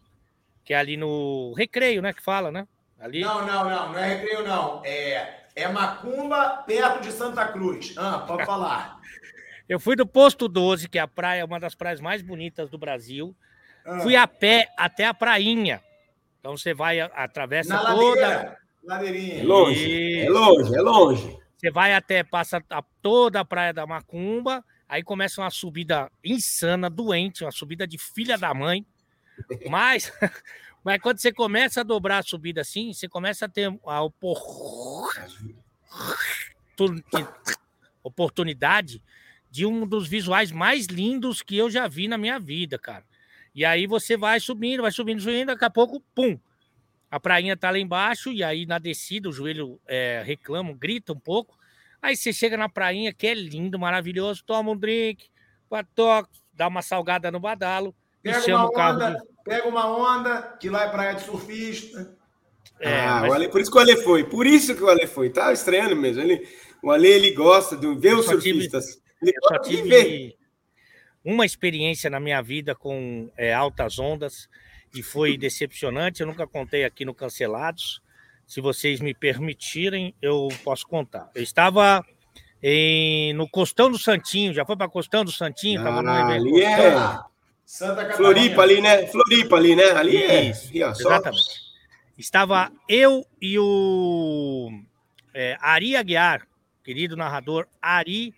[0.62, 2.12] que é ali no Recreio, né?
[2.12, 2.68] Que fala, né?
[3.00, 3.22] Ali.
[3.22, 4.82] Não, não, não, não é recreio, não.
[4.84, 7.94] É, é Macumba, perto de Santa Cruz.
[7.96, 9.00] Ah, pode falar.
[9.66, 12.76] Eu fui do Posto 12, que é a praia, uma das praias mais bonitas do
[12.76, 13.34] Brasil.
[13.86, 15.82] Ah, Fui a pé até a prainha.
[16.38, 18.20] Então você vai, atravessa Na toda.
[18.20, 18.58] ladeira.
[18.58, 19.44] É Ladeirinha.
[19.46, 20.32] longe, é Isso.
[20.32, 21.43] longe, é longe.
[21.64, 26.90] Você vai até, passa a- toda a praia da Macumba, aí começa uma subida insana,
[26.90, 28.84] doente, uma subida de filha da mãe.
[29.70, 30.12] Mas,
[30.84, 35.08] mas quando você começa a dobrar a subida assim, você começa a ter a opor-
[38.04, 39.02] oportunidade
[39.50, 43.06] de um dos visuais mais lindos que eu já vi na minha vida, cara.
[43.54, 46.38] E aí você vai subindo, vai subindo, subindo, daqui a pouco, pum,
[47.14, 51.18] a prainha tá lá embaixo, e aí na descida o joelho é, reclama, grita um
[51.18, 51.56] pouco.
[52.02, 55.26] Aí você chega na prainha, que é lindo, maravilhoso, toma um drink,
[55.94, 58.94] toca, dá uma salgada no badalo e Pega chama uma o carro.
[58.96, 59.86] onda, de- pega uma
[60.16, 62.16] onda, que lá é praia de surfista.
[62.80, 64.24] É, ah, mas o Ale, por isso que o Ale foi.
[64.24, 65.30] Por isso que o Ale foi.
[65.30, 66.20] Tá estranhando mesmo.
[66.22, 66.46] Ele,
[66.82, 69.00] o Ale ele gosta de ver os só tive- surfistas.
[69.22, 70.04] Ele eu só gosta de ver.
[70.04, 70.36] tive
[71.24, 74.48] uma experiência na minha vida com é, altas ondas
[74.94, 76.20] e foi decepcionante.
[76.20, 78.00] Eu nunca contei aqui no Cancelados.
[78.46, 81.30] Se vocês me permitirem, eu posso contar.
[81.34, 82.04] Eu estava
[82.62, 85.82] em- no Costão do Santinho, já foi para Costão do Santinho?
[85.82, 87.18] Tava no Ah, ali é
[87.64, 88.16] Santa Catarina.
[88.16, 89.06] Floripa ali, né?
[89.06, 89.90] Floripa ali, né?
[89.92, 90.50] Ali é.
[90.50, 91.64] Isso, ali, Exatamente.
[92.16, 94.70] Estava eu e o
[95.32, 96.46] é, Ari Aguiar,
[96.84, 98.32] querido narrador Ari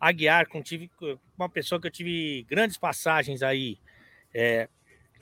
[0.00, 0.90] Aguiar, com tive,
[1.38, 3.78] uma pessoa que eu tive grandes passagens aí
[4.34, 4.68] é,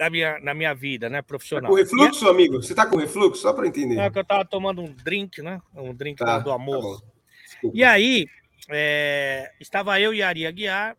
[0.02, 1.70] na, minha, na minha vida, né, Tá profissional.
[1.70, 2.60] com refluxo, amigo?
[2.62, 3.42] Você tá com refluxo?
[3.42, 3.98] Só para entender.
[3.98, 5.60] É- que eu tava tomando um drink, né?
[5.74, 7.02] Um drink Tá, do tá amor.
[7.44, 7.76] Desculpa.
[7.76, 8.26] E aí,
[8.68, 10.96] é, estava eu e Ari Aguiar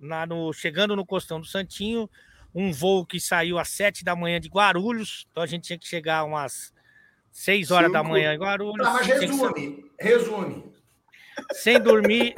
[0.00, 2.08] lá no, chegando no Costão do Santinho,
[2.54, 5.86] um voo que saiu às sete da manhã de Guarulhos, então a gente tinha que
[5.86, 6.72] chegar umas
[7.32, 8.10] seis horas da Cinco.
[8.12, 9.84] manhã em Guarulhos, Tá, mas que resume.
[10.00, 10.72] Resume.
[11.52, 12.34] sem dormir.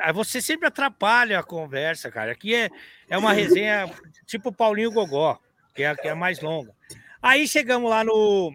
[0.00, 2.32] Aí Você sempre atrapalha a conversa, cara.
[2.32, 2.70] Aqui é,
[3.08, 3.90] é uma resenha
[4.26, 5.38] tipo Paulinho Gogó,
[5.74, 6.74] que é, que é mais longa.
[7.22, 8.54] Aí chegamos lá no,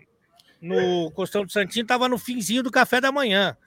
[0.62, 3.58] no Costão do Santinho, tava no finzinho do café da manhã.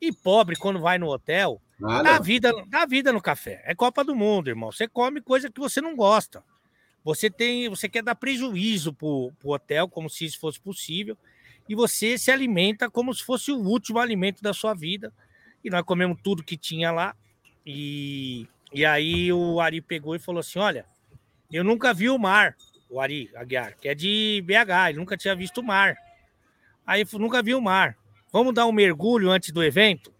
[0.00, 3.62] E pobre, quando vai no hotel, Dá vida, dá vida no café.
[3.64, 4.72] É Copa do Mundo, irmão.
[4.72, 6.42] Você come coisa que você não gosta.
[7.04, 11.16] Você tem, você quer dar prejuízo pro, pro hotel, como se isso fosse possível,
[11.68, 15.12] e você se alimenta como se fosse o último alimento da sua vida.
[15.64, 17.14] E nós comemos tudo que tinha lá.
[17.64, 20.86] E, e aí o Ari pegou e falou assim: Olha,
[21.50, 22.56] eu nunca vi o mar,
[22.88, 25.96] o Ari Aguiar, que é de BH, ele nunca tinha visto o mar.
[26.86, 27.96] Aí nunca vi o mar.
[28.32, 30.12] Vamos dar um mergulho antes do evento?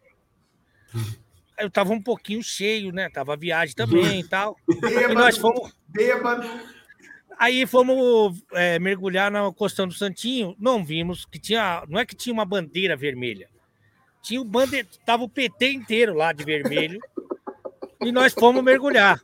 [1.58, 3.08] Eu tava um pouquinho cheio, né?
[3.08, 4.56] Tava a viagem também e tal.
[4.68, 5.74] E nós fomos.
[5.88, 6.46] Bêbado.
[7.38, 11.84] Aí fomos é, mergulhar na Costão do Santinho, não vimos que tinha.
[11.88, 13.48] Não é que tinha uma bandeira vermelha.
[14.28, 14.84] Tinha o bande...
[15.06, 17.00] Tava o PT inteiro lá de vermelho.
[18.02, 19.18] e nós fomos mergulhar.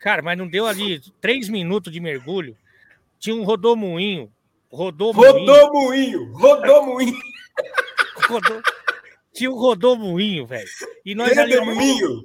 [0.00, 2.54] Cara, mas não deu ali três minutos de mergulho.
[3.18, 4.30] Tinha um rodomoinho.
[4.70, 7.18] Rodou Rodou moinho,
[8.28, 8.62] rodou.
[9.32, 10.68] Tinha um rodomoinho, velho.
[11.06, 11.56] E nós ali.
[11.56, 12.22] rodou moinho.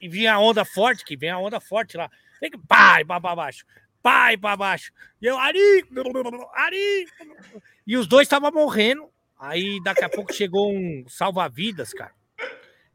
[0.00, 2.08] E vinha a onda forte, que vem a onda forte lá.
[2.40, 3.64] Vem que pai para baixo,
[4.00, 4.92] pai para baixo.
[5.20, 5.84] E eu, Ari,
[6.54, 7.06] Ari.
[7.84, 9.10] E os dois estavam morrendo.
[9.38, 12.12] Aí daqui a pouco chegou um salva-vidas, cara.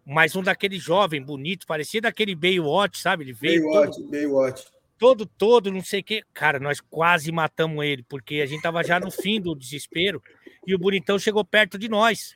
[0.06, 3.24] Mas um daquele jovem, bonito, parecia daquele Baywatch, sabe?
[3.24, 4.66] Ele veio todo, Baywatch, Baywatch.
[5.00, 6.24] todo, todo, não sei o quê.
[6.34, 10.22] Cara, nós quase matamos ele, porque a gente tava já no fim do desespero
[10.68, 12.36] e o bonitão chegou perto de nós.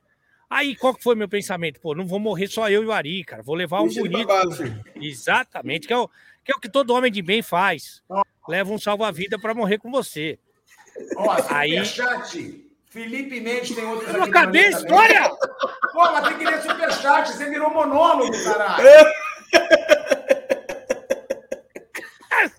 [0.49, 1.81] Aí, qual que foi meu pensamento?
[1.81, 3.43] Pô, não vou morrer só eu e o Ari, cara.
[3.43, 4.29] Vou levar um bonito.
[4.95, 6.07] Exatamente, que é, o,
[6.45, 8.01] que é o que todo homem de bem faz.
[8.47, 10.39] Leva um salva-vida para morrer com você.
[11.17, 12.66] Ó, Aí- superchat.
[12.97, 14.81] Felipe Mendes tem outros Eu não acabei a também.
[14.87, 15.29] história!
[15.93, 17.31] Pô, mas tem que ler superchat.
[17.31, 18.87] Você virou monólogo, caralho.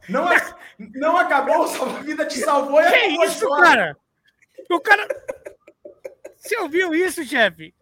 [0.09, 0.57] Não, a-
[0.95, 3.65] não acabou, a vida te salvou e Que acabou a isso, história.
[3.65, 3.97] cara?
[4.71, 5.09] O cara.
[6.39, 7.75] Você ouviu isso, chefe?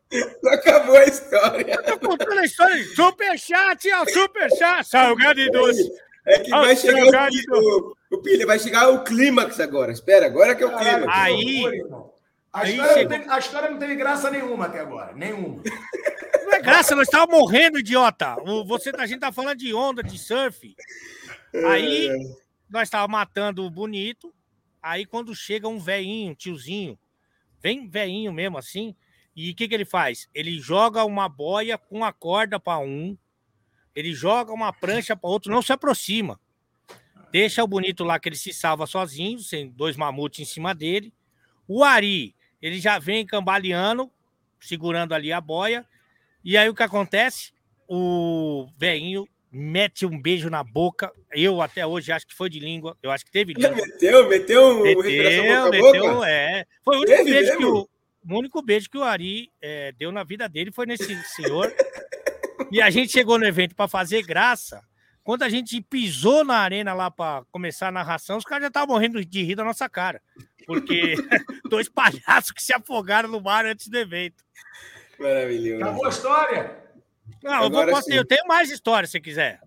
[0.50, 1.82] Acabou a história.
[1.82, 2.82] Tô contando a história.
[2.94, 4.88] Superchat, ó, superchat.
[4.88, 5.88] Salgado e doce.
[6.26, 9.92] É que Ah, vai chegar o, o, o Pilha, vai chegar o clímax agora.
[9.92, 11.06] Espera, agora que é o clímax.
[11.08, 12.15] Aí- loucura.
[12.60, 15.12] A história, chegou- não teve, a história não teve graça nenhuma até agora.
[15.14, 15.62] Nenhuma.
[16.44, 18.36] Não é graça, nós estávamos morrendo, idiota.
[18.42, 20.74] O- Você, a gente tá falando de onda, de surf.
[21.68, 22.08] Aí
[22.68, 24.32] nós estávamos matando o bonito.
[24.82, 26.98] Aí quando chega um velhinho, um tiozinho,
[27.60, 28.94] bem velhinho mesmo assim,
[29.34, 30.28] e o que, que ele faz?
[30.32, 33.18] Ele joga uma boia com uma corda para um,
[33.94, 36.38] ele joga uma prancha para outro, não se aproxima.
[37.32, 41.12] Deixa o bonito lá que ele se salva sozinho, sem dois mamutes em cima dele.
[41.66, 44.10] O Ari ele já vem cambaleando,
[44.60, 45.84] segurando ali a boia.
[46.44, 47.52] E aí o que acontece?
[47.88, 51.12] O velhinho mete um beijo na boca.
[51.32, 52.96] Eu até hoje acho que foi de língua.
[53.02, 53.70] Eu acho que teve língua.
[53.70, 56.66] Meteu, meteu meteu, meteu, é.
[56.84, 57.58] Foi o único teve beijo mesmo?
[57.58, 57.88] que o,
[58.28, 61.72] o único beijo que o Ari é, deu na vida dele foi nesse senhor.
[62.70, 64.82] e a gente chegou no evento para fazer graça.
[65.26, 68.94] Quando a gente pisou na arena lá para começar a narração, os caras já estavam
[68.94, 70.22] morrendo de rir da nossa cara.
[70.64, 71.16] Porque
[71.68, 74.44] dois palhaços que se afogaram no mar antes do evento.
[75.18, 75.82] Maravilhoso.
[75.82, 76.76] Acabou a história?
[77.42, 79.60] Não, eu, vou, posso, eu tenho mais história se quiser.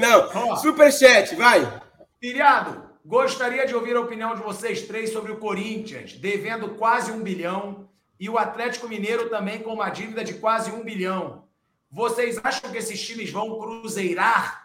[0.00, 1.82] Não, superchat, vai.
[2.18, 7.22] Filiado, gostaria de ouvir a opinião de vocês três sobre o Corinthians, devendo quase um
[7.22, 11.46] bilhão, e o Atlético Mineiro também com uma dívida de quase um bilhão.
[11.90, 14.61] Vocês acham que esses times vão cruzeirar?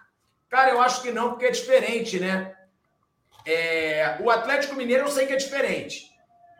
[0.49, 2.55] Cara, eu acho que não, porque é diferente, né?
[3.45, 6.11] É, o Atlético Mineiro eu sei que é diferente.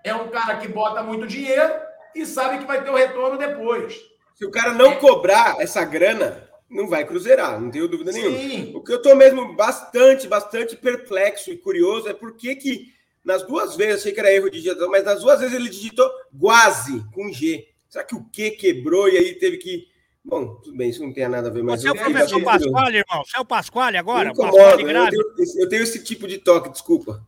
[0.04, 1.74] É um cara que bota muito dinheiro
[2.16, 3.96] e sabe que vai ter o retorno depois.
[4.36, 8.30] Se o cara não cobrar essa grana, não vai cruzeirar, não tenho dúvida Sim.
[8.30, 8.78] nenhuma.
[8.78, 13.44] O que eu estou mesmo bastante, bastante perplexo e curioso é por que que nas
[13.44, 16.10] duas vezes, achei que era erro de digitação, mas nas duas vezes ele digitou
[16.40, 17.68] quase com G.
[17.90, 19.86] Será que o Q quebrou e aí teve que.
[20.28, 21.82] Bom, tudo bem, isso não tem nada a ver mais.
[21.82, 23.24] Você é o professor Pasquale, irmão?
[23.26, 24.34] Você é o Pasquale agora?
[24.36, 27.26] Pasquale eu, tenho, eu tenho esse tipo de toque, desculpa.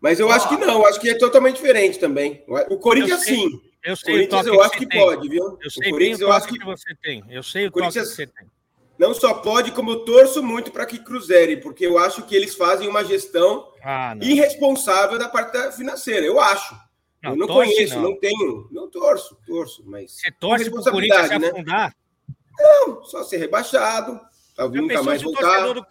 [0.00, 2.42] Mas eu acho que não, acho que é totalmente diferente também.
[2.70, 3.60] O Corinthians, sim.
[3.84, 5.58] Eu sei o Corinthians eu acho que, que pode, viu?
[5.60, 6.58] Eu sei o Corinthians eu acho que...
[6.58, 7.22] que você tem.
[7.28, 8.46] Eu sei o, o Corinthians que você tem.
[8.98, 12.54] Não só pode, como eu torço muito para que cruzere, porque eu acho que eles
[12.54, 16.24] fazem uma gestão ah, irresponsável da parte financeira.
[16.24, 16.74] Eu acho.
[17.22, 18.10] Não, eu não conheço, não.
[18.10, 18.18] não.
[18.18, 18.68] tenho.
[18.70, 20.12] Não torço, torço, mas.
[20.12, 21.92] Você torce para o Corinthians se né?
[22.58, 24.20] Não, só ser rebaixado.
[24.54, 25.66] Talvez nunca mais voltar.
[25.66, 25.86] O do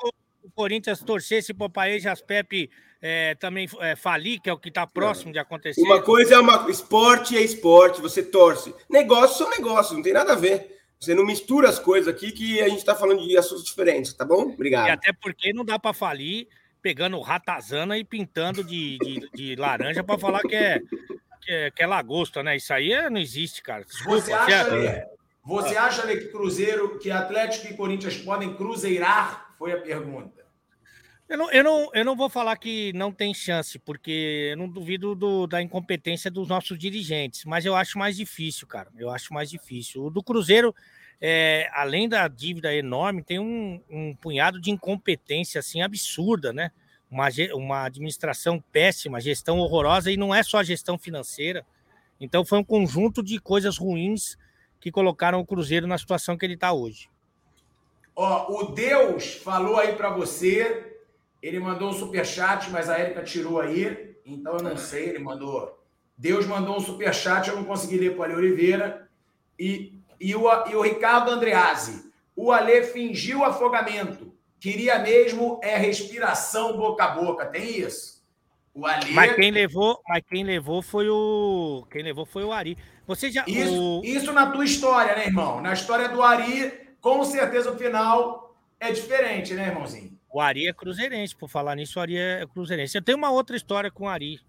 [0.55, 2.69] Corinthians torcesse para o Paes Pepe
[3.01, 5.81] é, também é, falir, que é o que está próximo de acontecer.
[5.81, 6.69] Uma coisa é uma.
[6.69, 8.73] Esporte é esporte, você torce.
[8.89, 10.79] Negócios são negócios, não tem nada a ver.
[10.99, 14.23] Você não mistura as coisas aqui que a gente está falando de assuntos diferentes, tá
[14.23, 14.43] bom?
[14.43, 14.87] Obrigado.
[14.87, 16.47] E até porque não dá para falir
[16.79, 20.79] pegando ratazana e pintando de, de, de laranja para falar que é,
[21.41, 22.55] que é, que é lagosta, né?
[22.55, 23.83] Isso aí é, não existe, cara.
[23.83, 25.07] Desculpa, você acha, é...
[25.43, 29.55] você acha que Cruzeiro, que Atlético e Corinthians podem cruzeirar?
[29.57, 30.41] Foi a pergunta.
[31.27, 34.67] Eu não, eu, não, eu não vou falar que não tem chance, porque eu não
[34.67, 38.89] duvido do, da incompetência dos nossos dirigentes, mas eu acho mais difícil, cara.
[38.97, 40.03] Eu acho mais difícil.
[40.03, 40.75] O do Cruzeiro,
[41.21, 46.69] é, além da dívida enorme, tem um, um punhado de incompetência assim absurda, né?
[47.09, 51.65] Uma, uma administração péssima, gestão horrorosa, e não é só a gestão financeira.
[52.19, 54.37] Então foi um conjunto de coisas ruins
[54.81, 57.09] que colocaram o Cruzeiro na situação que ele está hoje.
[58.13, 60.91] Ó, o Deus falou aí para você
[61.41, 65.09] ele mandou um superchat, mas a Érica tirou aí, então eu não sei.
[65.09, 65.79] Ele mandou.
[66.15, 69.09] Deus mandou um superchat, eu não consegui ler para o Ale Oliveira.
[69.57, 72.11] E, e, o, e o Ricardo Andreazzi.
[72.35, 74.31] O Ale fingiu afogamento.
[74.59, 77.47] Queria mesmo é respiração boca a boca.
[77.47, 78.21] Tem isso?
[78.73, 79.13] O Ali.
[79.13, 81.85] Mas quem levou, mas quem levou foi o.
[81.89, 82.77] Quem levou foi o Ari.
[83.15, 83.43] Você já.
[83.45, 84.05] Isso, o...
[84.05, 85.61] isso na tua história, né, irmão?
[85.61, 90.17] Na história do Ari, com certeza o final é diferente, né, irmãozinho?
[90.33, 92.97] O Ari é cruzeirense, por falar nisso, o Ari é cruzeirense.
[92.97, 94.39] Eu tenho uma outra história com o Ari,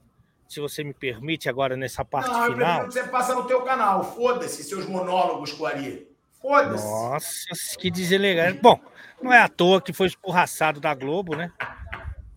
[0.49, 2.87] se você me permite agora nessa parte Não, final.
[2.87, 4.05] Que você passa no teu canal.
[4.15, 6.07] Foda-se seus monólogos com o Ari.
[6.41, 6.85] Foda-se.
[6.85, 8.61] Nossa, que deselegante.
[8.63, 8.79] Bom,
[9.21, 11.51] não é à toa que foi escorraçado da Globo, né?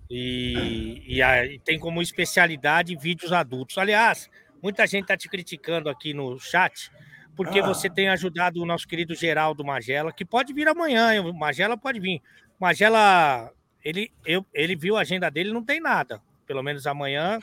[0.10, 3.78] E, e, e tem como especialidade vídeos adultos.
[3.78, 4.30] Aliás,
[4.62, 6.92] muita gente está te criticando aqui no chat
[7.36, 7.66] porque ah.
[7.66, 12.00] você tem ajudado o nosso querido Geraldo Magela, que pode vir amanhã, o Magela pode
[12.00, 12.22] vir.
[12.60, 13.52] Magela,
[13.84, 16.22] ele, eu, ele viu a agenda dele, não tem nada.
[16.48, 17.40] Pelo menos amanhã.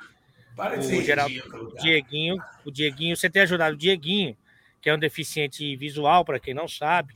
[0.56, 4.36] o, Geraldo, o Dieguinho, o Dieguinho, você tem ajudado o Dieguinho,
[4.80, 7.12] que é um deficiente visual, para quem não sabe.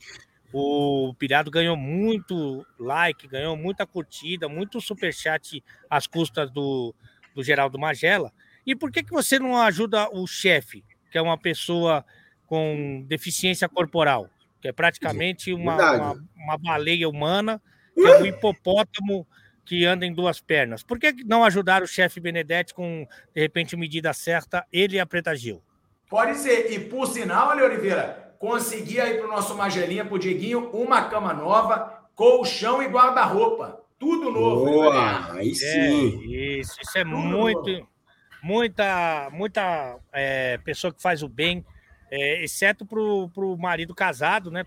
[0.53, 6.93] O Pirado ganhou muito like, ganhou muita curtida, muito superchat às custas do,
[7.35, 8.31] do Geraldo Magela.
[8.67, 12.05] E por que, que você não ajuda o chefe, que é uma pessoa
[12.45, 17.61] com deficiência corporal, que é praticamente uma, uma, uma baleia humana
[17.95, 19.25] que é um hipopótamo
[19.63, 20.83] que anda em duas pernas.
[20.83, 25.05] Por que não ajudar o chefe Benedetti com, de repente, medida certa, ele e a
[25.05, 25.63] Preta Gil?
[26.09, 26.69] Pode ser.
[26.69, 31.03] E por sinal, Ale Oliveira, consegui aí para o nosso Magelinha, para o Dieguinho, uma
[31.09, 33.81] cama nova, colchão e guarda-roupa.
[33.97, 34.65] Tudo novo.
[34.65, 36.33] Boa, aí sim.
[36.33, 37.96] É, isso, isso é Tudo muito, novo.
[38.41, 41.65] Muita, muita é, pessoa que faz o bem,
[42.09, 44.65] é, exceto para o marido casado, né?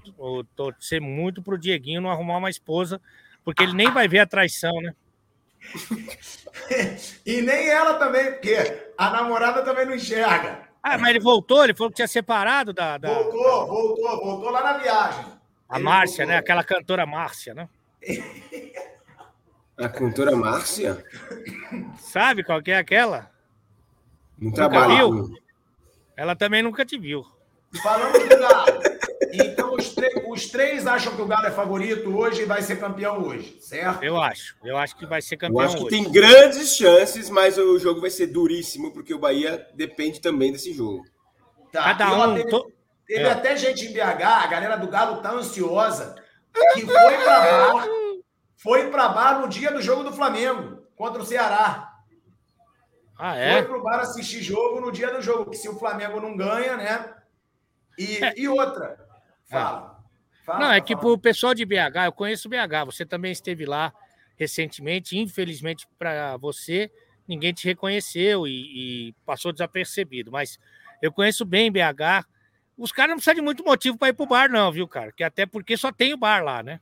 [0.54, 3.00] Torcer muito para o Dieguinho não arrumar uma esposa
[3.44, 4.94] porque ele nem vai ver a traição, né?
[7.26, 8.56] e nem ela também, porque
[8.96, 10.68] a namorada também não enxerga.
[10.82, 12.96] Ah, mas ele voltou, ele falou que tinha separado da.
[12.96, 13.08] da...
[13.08, 15.26] Voltou, voltou, voltou lá na viagem.
[15.68, 16.32] A ele Márcia, voltou.
[16.32, 16.38] né?
[16.38, 17.68] Aquela cantora Márcia, né?
[19.76, 21.04] A cantora Márcia?
[21.98, 23.30] Sabe qual que é aquela?
[24.40, 25.30] Não trabalho.
[26.16, 27.24] Ela também nunca te viu.
[27.82, 28.80] Falamos do Galo.
[29.32, 29.94] Então, os,
[30.28, 34.02] os, três acham que o Galo é favorito hoje e vai ser campeão hoje, certo?
[34.02, 34.56] Eu acho.
[34.64, 35.74] Eu acho que vai ser campeão hoje.
[35.74, 36.04] Eu acho que hoje.
[36.04, 40.72] tem grandes chances, mas o jogo vai ser duríssimo, porque o Bahia depende também desse
[40.72, 41.04] jogo.
[41.70, 41.94] Tá.
[41.94, 42.34] Cada um.
[42.34, 42.72] Teve, to...
[43.06, 43.30] teve é.
[43.30, 46.16] até gente em BH, a galera do Galo tá ansiosa,
[46.74, 47.86] que foi para bar,
[48.56, 51.89] foi para bar no dia do jogo do Flamengo contra o Ceará.
[53.22, 53.58] Ah, é?
[53.58, 56.74] Foi pro bar assistir jogo no dia do jogo, que se o Flamengo não ganha,
[56.74, 57.14] né?
[57.98, 58.32] E, é.
[58.34, 58.98] e outra,
[59.44, 60.02] fala.
[60.40, 60.44] É.
[60.46, 63.92] fala não, é que pro pessoal de BH, eu conheço BH, você também esteve lá
[64.38, 66.90] recentemente, infelizmente para você,
[67.28, 70.58] ninguém te reconheceu e, e, passou desapercebido, mas
[71.02, 72.26] eu conheço bem BH.
[72.78, 75.12] Os caras não precisam de muito motivo para ir pro bar, não, viu, cara?
[75.12, 76.80] Que até porque só tem o bar lá, né?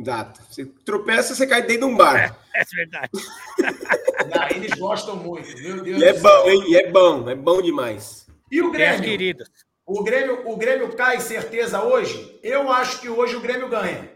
[0.00, 0.40] Exato.
[0.48, 2.34] Você tropeça, você cai dentro de um bar.
[2.54, 3.10] É, é verdade.
[4.34, 6.64] não, eles gostam muito, meu Deus e é bom, hein?
[6.68, 8.26] E é bom, é bom demais.
[8.50, 9.02] E o Grêmio?
[9.02, 9.50] queridas.
[9.84, 12.38] O Grêmio, o Grêmio cai certeza hoje?
[12.42, 14.10] Eu acho que hoje o Grêmio ganha.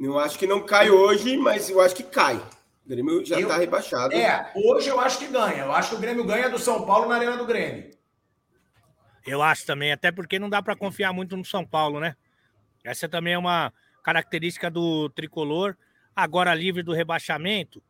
[0.00, 2.36] Eu acho que não cai hoje, mas eu acho que cai.
[2.84, 4.12] O Grêmio já está rebaixado.
[4.12, 5.64] É, hoje eu acho que ganha.
[5.64, 7.90] Eu acho que o Grêmio ganha do São Paulo na Arena do Grêmio.
[9.24, 12.16] Eu acho também, até porque não dá para confiar muito no São Paulo, né?
[12.82, 13.72] Essa também é uma
[14.02, 15.76] característica do tricolor.
[16.14, 17.82] Agora livre do rebaixamento,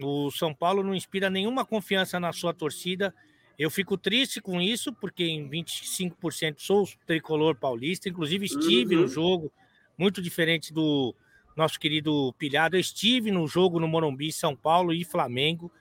[0.00, 3.14] o São Paulo não inspira nenhuma confiança na sua torcida.
[3.58, 9.02] Eu fico triste com isso, porque em 25% sou tricolor paulista, inclusive estive uhum.
[9.02, 9.52] no jogo,
[9.96, 11.14] muito diferente do
[11.56, 12.76] nosso querido Pilhado.
[12.76, 15.72] Eu estive no jogo no Morumbi, São Paulo e Flamengo,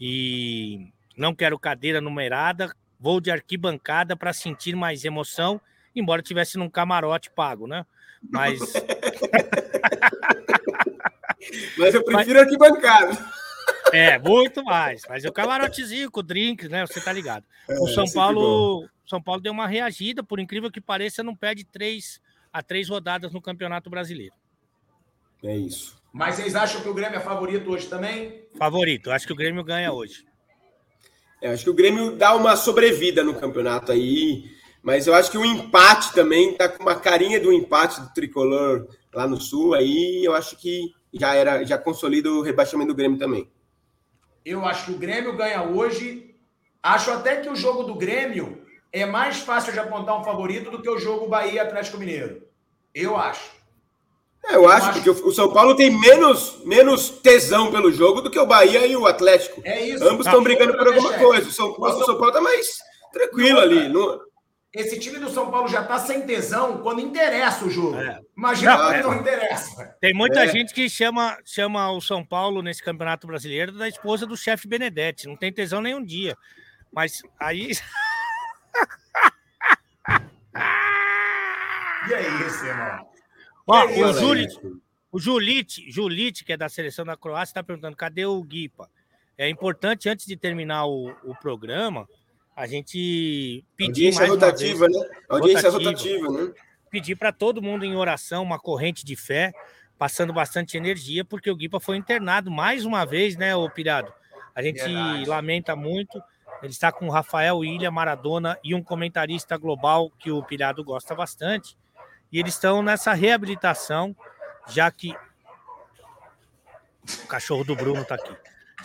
[0.00, 5.60] e não quero cadeira numerada, vou de arquibancada para sentir mais emoção,
[5.94, 7.84] embora tivesse num camarote pago, né?
[8.30, 8.60] Mas.
[11.76, 12.46] Mas eu prefiro Mas...
[12.46, 13.34] arquibancada.
[13.92, 15.02] É, muito mais.
[15.08, 16.86] Mas o camarotezinho com o drink, né?
[16.86, 17.44] Você tá ligado.
[17.68, 21.64] É, o São Paulo, São Paulo deu uma reagida, por incrível que pareça, não perde
[21.64, 22.20] três
[22.52, 24.34] a três rodadas no Campeonato Brasileiro.
[25.42, 26.00] É isso.
[26.12, 28.44] Mas vocês acham que o Grêmio é favorito hoje também?
[28.56, 29.10] Favorito.
[29.10, 30.24] Acho que o Grêmio ganha hoje.
[31.42, 34.53] É, acho que o Grêmio dá uma sobrevida no campeonato aí.
[34.84, 38.86] Mas eu acho que o empate também tá com uma carinha do empate do tricolor
[39.14, 39.72] lá no sul.
[39.72, 43.50] Aí eu acho que já era, já consolida o rebaixamento do Grêmio também.
[44.44, 46.36] Eu acho que o Grêmio ganha hoje.
[46.82, 48.62] Acho até que o jogo do Grêmio
[48.92, 52.42] é mais fácil de apontar um favorito do que o jogo Bahia Atlético Mineiro.
[52.94, 53.52] Eu acho.
[54.44, 58.20] É, eu, eu acho, acho, porque o São Paulo tem menos, menos tesão pelo jogo
[58.20, 59.62] do que o Bahia e o Atlético.
[59.64, 60.06] É isso.
[60.06, 61.48] Ambos estão brigando por alguma coisa.
[61.48, 62.76] O São, o São, Paulo está mais
[63.10, 63.88] tranquilo ali.
[63.88, 64.20] Não...
[64.74, 67.96] Esse time do São Paulo já está sem tesão quando interessa o jogo.
[67.96, 68.20] É.
[68.36, 69.02] Imagina não, é.
[69.02, 69.96] não interessa.
[70.00, 70.48] Tem muita é.
[70.48, 75.28] gente que chama, chama o São Paulo nesse Campeonato Brasileiro da esposa do chefe Benedetti.
[75.28, 76.36] Não tem tesão nenhum dia.
[76.92, 77.70] Mas aí.
[82.08, 83.14] e é isso, irmão?
[83.66, 84.54] Ó, o Julit,
[85.10, 88.90] o Julite, Julite, que é da seleção da Croácia, está perguntando: cadê o Guipa?
[89.38, 92.08] É importante, antes de terminar o, o programa,
[92.56, 95.08] a gente pedir Audiência mais rotativa, vez, né?
[95.28, 96.54] Audiência rotativa, rotativa né?
[96.90, 99.52] Pedir para todo mundo em oração uma corrente de fé,
[99.98, 104.12] passando bastante energia, porque o Guipa foi internado mais uma vez, né, o Pirado?
[104.54, 105.24] A gente Verdade.
[105.26, 106.22] lamenta muito.
[106.62, 111.14] Ele está com o Rafael Ilha, Maradona e um comentarista global que o Pirado gosta
[111.14, 111.76] bastante.
[112.30, 114.14] E eles estão nessa reabilitação,
[114.68, 115.14] já que.
[117.24, 118.34] O cachorro do Bruno está aqui.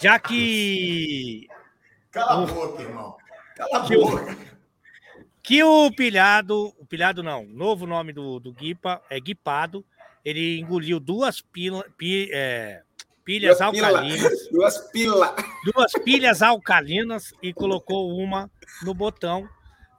[0.01, 1.47] Já que.
[2.11, 3.15] Cala a boca, irmão.
[3.59, 4.37] Cala a boca.
[5.43, 9.83] Que o pilhado, o pilhado não, novo nome do, do Guipa é Guipado.
[10.23, 12.83] Ele engoliu duas pila, pi, é,
[13.25, 14.47] pilhas duas alcalinas.
[14.47, 14.51] Pila.
[14.51, 15.35] Duas pilas.
[15.65, 18.49] Duas pilhas alcalinas e colocou uma
[18.81, 19.49] no botão.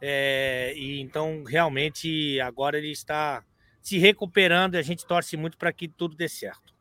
[0.01, 3.45] É, e então, realmente, agora ele está
[3.83, 6.73] se recuperando e a gente torce muito para que tudo dê certo.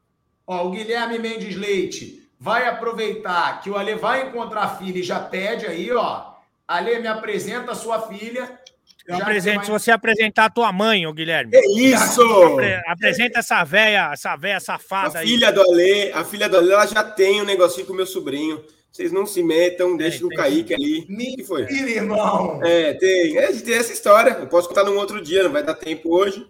[0.47, 5.03] Ó, o Guilherme Mendes Leite vai aproveitar que o Ale vai encontrar a filha e
[5.03, 6.38] já pede aí, ó.
[6.69, 8.59] Ale, me apresenta a sua filha.
[9.07, 9.65] Eu apresento, vai...
[9.65, 11.49] se você apresentar a tua mãe, ô Guilherme.
[11.51, 12.21] É isso!
[12.21, 12.79] Apre...
[12.85, 15.27] Apresenta essa velha, essa velha safada a aí.
[15.27, 18.05] Filha do Ale, a filha do Ale, ela já tem um negocinho com o meu
[18.05, 18.63] sobrinho.
[18.91, 20.99] Vocês não se metam, deixem o Kaique ali.
[20.99, 21.63] O que foi?
[21.63, 22.59] irmão!
[22.63, 23.35] É, tem.
[23.35, 24.37] É, tem essa história.
[24.39, 26.45] Eu posso contar num outro dia, não vai dar tempo hoje.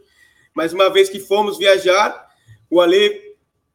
[0.53, 2.27] Mas uma vez que fomos viajar,
[2.69, 3.28] o Ale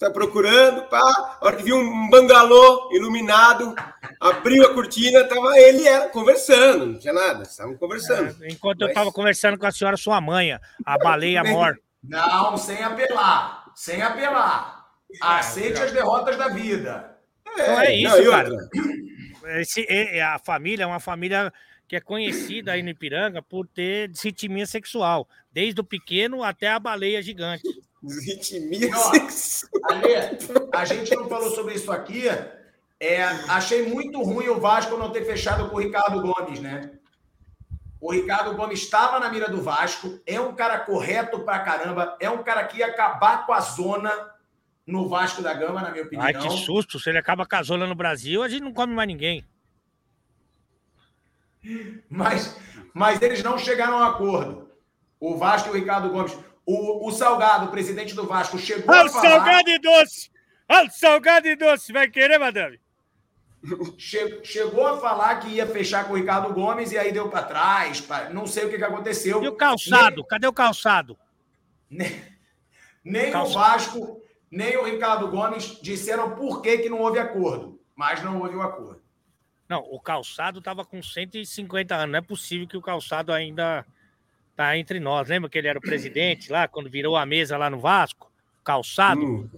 [0.05, 3.75] tá procurando, pá, a hora que viu um bangalô iluminado,
[4.21, 8.37] abriu a cortina, tava ele e ela conversando, não tinha nada, estavam conversando.
[8.43, 8.89] É, enquanto Mas...
[8.89, 10.53] eu estava conversando com a senhora, sua mãe,
[10.85, 11.81] a baleia morta.
[12.03, 14.85] Não, sem apelar, sem apelar.
[15.21, 17.17] Aceite as derrotas da vida.
[17.57, 18.51] É, não é isso, não, cara.
[19.61, 19.87] Esse,
[20.21, 21.53] a família é uma família
[21.87, 26.79] que é conhecida aí no Ipiranga por ter desritimia sexual, desde o pequeno até a
[26.79, 27.63] baleia gigante.
[29.91, 30.15] Ale,
[30.73, 32.25] a gente não falou sobre isso aqui.
[33.01, 36.93] É, achei muito ruim o Vasco não ter fechado com o Ricardo Gomes, né?
[38.01, 42.29] O Ricardo Gomes estava na mira do Vasco, é um cara correto pra caramba, é
[42.29, 44.11] um cara que ia acabar com a zona
[44.87, 46.27] no Vasco da Gama, na minha opinião.
[46.27, 46.99] Ai, que susto!
[46.99, 49.45] Se ele acaba com a zona no Brasil, a gente não come mais ninguém.
[52.09, 52.59] Mas,
[52.93, 54.71] mas eles não chegaram a um acordo.
[55.19, 56.37] O Vasco e o Ricardo Gomes.
[56.67, 59.29] O, o Salgado, o presidente do Vasco, chegou Al a falar...
[59.29, 60.31] Salgado e doce!
[60.69, 61.93] Al Salgado e doce!
[61.93, 62.81] Vai querer, madame?
[63.97, 68.07] Chegou a falar que ia fechar com o Ricardo Gomes e aí deu para trás.
[68.33, 69.43] Não sei o que, que aconteceu.
[69.43, 70.17] E o calçado?
[70.17, 70.27] Nem...
[70.27, 71.19] Cadê o calçado?
[71.89, 72.23] Nem,
[73.03, 77.81] nem o, o Vasco, nem o Ricardo Gomes disseram por que, que não houve acordo.
[77.95, 79.03] Mas não houve o um acordo.
[79.69, 82.13] Não, o calçado estava com 150 anos.
[82.13, 83.87] Não é possível que o calçado ainda
[84.57, 85.29] tá entre nós.
[85.29, 88.31] Lembra que ele era o presidente lá, quando virou a mesa lá no Vasco?
[88.63, 89.51] Calçado.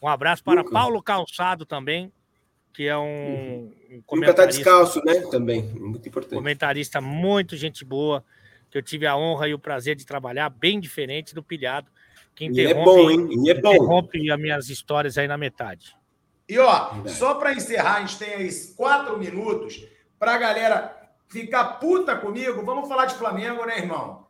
[0.00, 0.70] Um abraço para Nunca.
[0.70, 2.12] Paulo Calçado também,
[2.72, 4.16] que é um, um comentarista.
[4.16, 5.20] Nunca tá descalço, né?
[5.30, 6.34] Também, muito importante.
[6.34, 8.24] Comentarista muito gente boa,
[8.70, 11.90] que eu tive a honra e o prazer de trabalhar, bem diferente do Pilhado,
[12.34, 13.28] que interrompe, e é bom, hein?
[13.44, 13.72] E é bom.
[13.72, 15.96] interrompe as minhas histórias aí na metade.
[16.48, 17.16] E ó, Verdade.
[17.16, 19.84] só para encerrar, a gente tem aí quatro minutos
[20.18, 22.64] para a galera ficar puta comigo.
[22.64, 24.25] Vamos falar de Flamengo, né, irmão?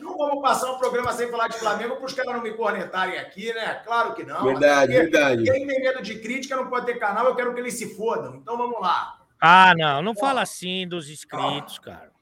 [0.00, 3.18] Não vamos passar um programa sem falar de Flamengo para os caras não me cornetarem
[3.18, 3.82] aqui, né?
[3.84, 4.42] Claro que não.
[4.42, 5.44] Verdade, verdade.
[5.44, 8.36] Quem tem medo de crítica não pode ter canal, eu quero que eles se fodam.
[8.36, 9.20] Então vamos lá.
[9.40, 12.12] Ah, não, não fala assim dos inscritos, cara.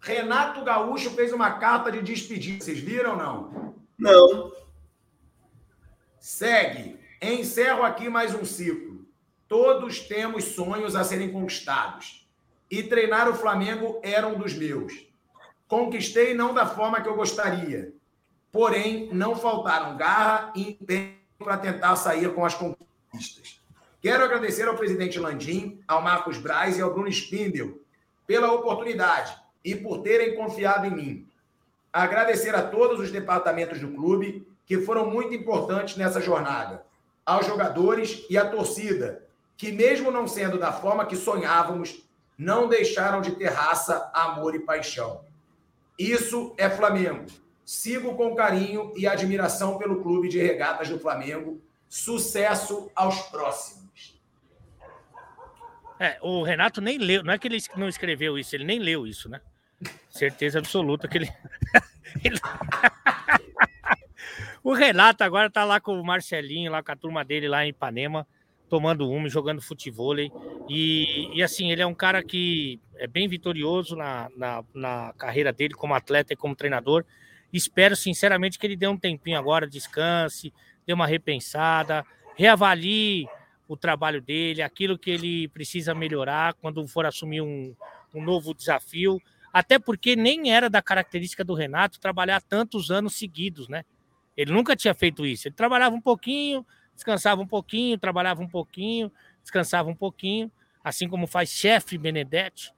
[0.00, 2.64] Renato Gaúcho fez uma carta de despedida.
[2.64, 3.74] Vocês viram ou não?
[3.98, 4.52] Não.
[6.18, 6.98] Segue.
[7.22, 9.06] Encerro aqui mais um ciclo.
[9.48, 12.25] Todos temos sonhos a serem conquistados.
[12.70, 15.06] E treinar o Flamengo era um dos meus.
[15.68, 17.92] Conquistei não da forma que eu gostaria.
[18.50, 23.60] Porém, não faltaram garra e empenho para tentar sair com as conquistas.
[24.00, 27.80] Quero agradecer ao presidente Landim, ao Marcos Braz e ao Bruno Spindel
[28.26, 31.28] pela oportunidade e por terem confiado em mim.
[31.92, 36.84] Agradecer a todos os departamentos do clube que foram muito importantes nessa jornada,
[37.24, 39.24] aos jogadores e à torcida,
[39.56, 42.05] que, mesmo não sendo da forma que sonhávamos,
[42.36, 45.24] não deixaram de ter raça, amor e paixão.
[45.98, 47.26] Isso é Flamengo.
[47.64, 51.60] Sigo com carinho e admiração pelo Clube de Regatas do Flamengo.
[51.88, 54.20] Sucesso aos próximos.
[55.98, 59.06] É, o Renato nem leu, não é que ele não escreveu isso, ele nem leu
[59.06, 59.40] isso, né?
[60.10, 61.32] Certeza absoluta que ele.
[64.66, 67.68] O Renato agora tá lá com o Marcelinho, lá com a turma dele lá em
[67.68, 68.26] Ipanema,
[68.68, 70.16] tomando uma, jogando futebol.
[70.68, 75.52] E, e assim, ele é um cara que é bem vitorioso na, na, na carreira
[75.52, 77.04] dele como atleta e como treinador.
[77.52, 80.52] Espero sinceramente que ele dê um tempinho agora, descanse,
[80.86, 82.04] dê uma repensada,
[82.36, 83.28] reavalie
[83.68, 87.74] o trabalho dele, aquilo que ele precisa melhorar quando for assumir um,
[88.14, 89.20] um novo desafio.
[89.52, 93.84] Até porque nem era da característica do Renato trabalhar tantos anos seguidos, né?
[94.36, 95.48] Ele nunca tinha feito isso.
[95.48, 96.64] Ele trabalhava um pouquinho,
[96.96, 100.50] descansava um pouquinho, trabalhava um pouquinho, descansava um pouquinho,
[100.82, 102.72] assim como faz chefe Benedetti.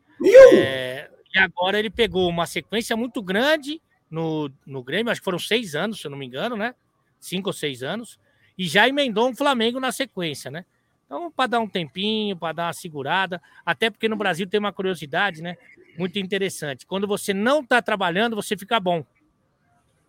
[0.55, 5.39] É, e agora ele pegou uma sequência muito grande no, no Grêmio, acho que foram
[5.39, 6.75] seis anos, se eu não me engano, né?
[7.19, 8.19] Cinco ou seis anos,
[8.57, 10.65] e já emendou um Flamengo na sequência, né?
[11.07, 14.73] Então, para dar um tempinho, para dar uma segurada, até porque no Brasil tem uma
[14.73, 15.57] curiosidade, né?
[15.97, 16.85] Muito interessante.
[16.85, 19.05] Quando você não está trabalhando, você fica bom.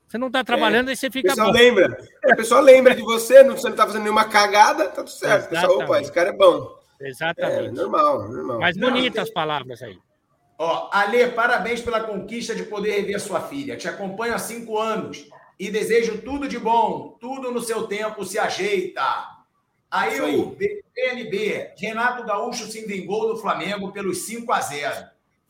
[0.10, 1.28] Você não está trabalhando, é, aí você fica.
[1.28, 1.60] O pessoal bom.
[1.60, 1.98] lembra.
[2.26, 5.12] É, o pessoal lembra de você, não, você não está fazendo nenhuma cagada, tá tudo
[5.12, 5.50] certo.
[5.50, 6.76] Pessoal, opa, esse cara é bom.
[7.00, 7.68] Exatamente.
[7.68, 8.60] É, normal, normal.
[8.60, 10.00] Mas bonitas as palavras aí.
[10.58, 13.78] Ó, Ale, parabéns pela conquista de poder rever sua filha.
[13.78, 15.30] Te acompanho há cinco anos
[15.60, 17.16] e desejo tudo de bom.
[17.22, 19.04] Tudo no seu tempo se ajeita.
[19.92, 20.36] Aí, aí.
[20.36, 25.06] o BNB, Renato Gaúcho se vingou do Flamengo pelos 5 a 0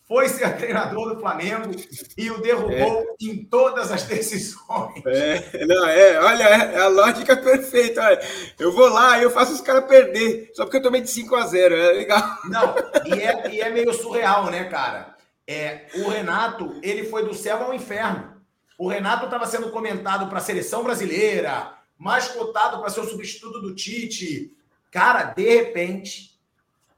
[0.10, 1.70] foi ser treinador do Flamengo
[2.18, 3.06] e o derrubou é.
[3.22, 5.06] em todas as decisões.
[5.06, 8.02] É, não, é, olha, é, a lógica é perfeita.
[8.02, 8.20] Olha,
[8.58, 11.36] eu vou lá e eu faço os caras perder, só porque eu tomei de 5
[11.36, 12.40] a 0 é legal.
[12.46, 15.16] Não, e é, e é meio surreal, né, cara?
[15.48, 18.34] É, o Renato, ele foi do céu ao inferno.
[18.80, 23.62] O Renato estava sendo comentado para a seleção brasileira, mais cotado para ser o substituto
[23.62, 24.56] do Tite.
[24.90, 26.29] Cara, de repente,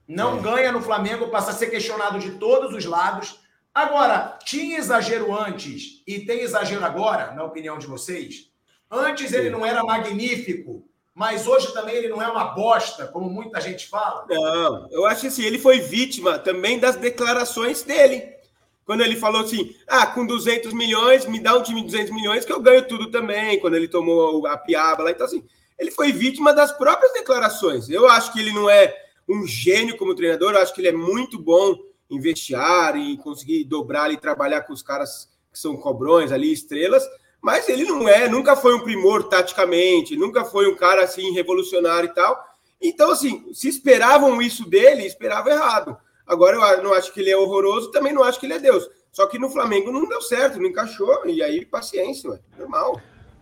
[0.07, 0.41] não é.
[0.41, 3.39] ganha no Flamengo, passa a ser questionado de todos os lados.
[3.73, 8.51] Agora, tinha exagero antes e tem exagero agora, na opinião de vocês?
[8.89, 13.61] Antes ele não era magnífico, mas hoje também ele não é uma bosta, como muita
[13.61, 14.25] gente fala?
[14.29, 18.41] Não, eu acho que assim, ele foi vítima também das declarações dele.
[18.85, 22.43] Quando ele falou assim, ah, com 200 milhões, me dá um time de 200 milhões
[22.43, 25.11] que eu ganho tudo também, quando ele tomou a piaba lá.
[25.11, 25.45] Então, assim,
[25.79, 27.89] ele foi vítima das próprias declarações.
[27.89, 28.93] Eu acho que ele não é
[29.31, 31.75] um gênio como treinador, eu acho que ele é muito bom
[32.09, 37.03] em vestiário e conseguir dobrar e trabalhar com os caras que são cobrões ali, estrelas,
[37.41, 42.09] mas ele não é, nunca foi um primor taticamente, nunca foi um cara assim revolucionário
[42.09, 42.51] e tal.
[42.81, 45.97] Então, assim, se esperavam isso dele, esperavam errado.
[46.25, 48.87] Agora eu não acho que ele é horroroso, também não acho que ele é Deus.
[49.11, 53.01] Só que no Flamengo não deu certo, não encaixou, e aí paciência, ué, normal.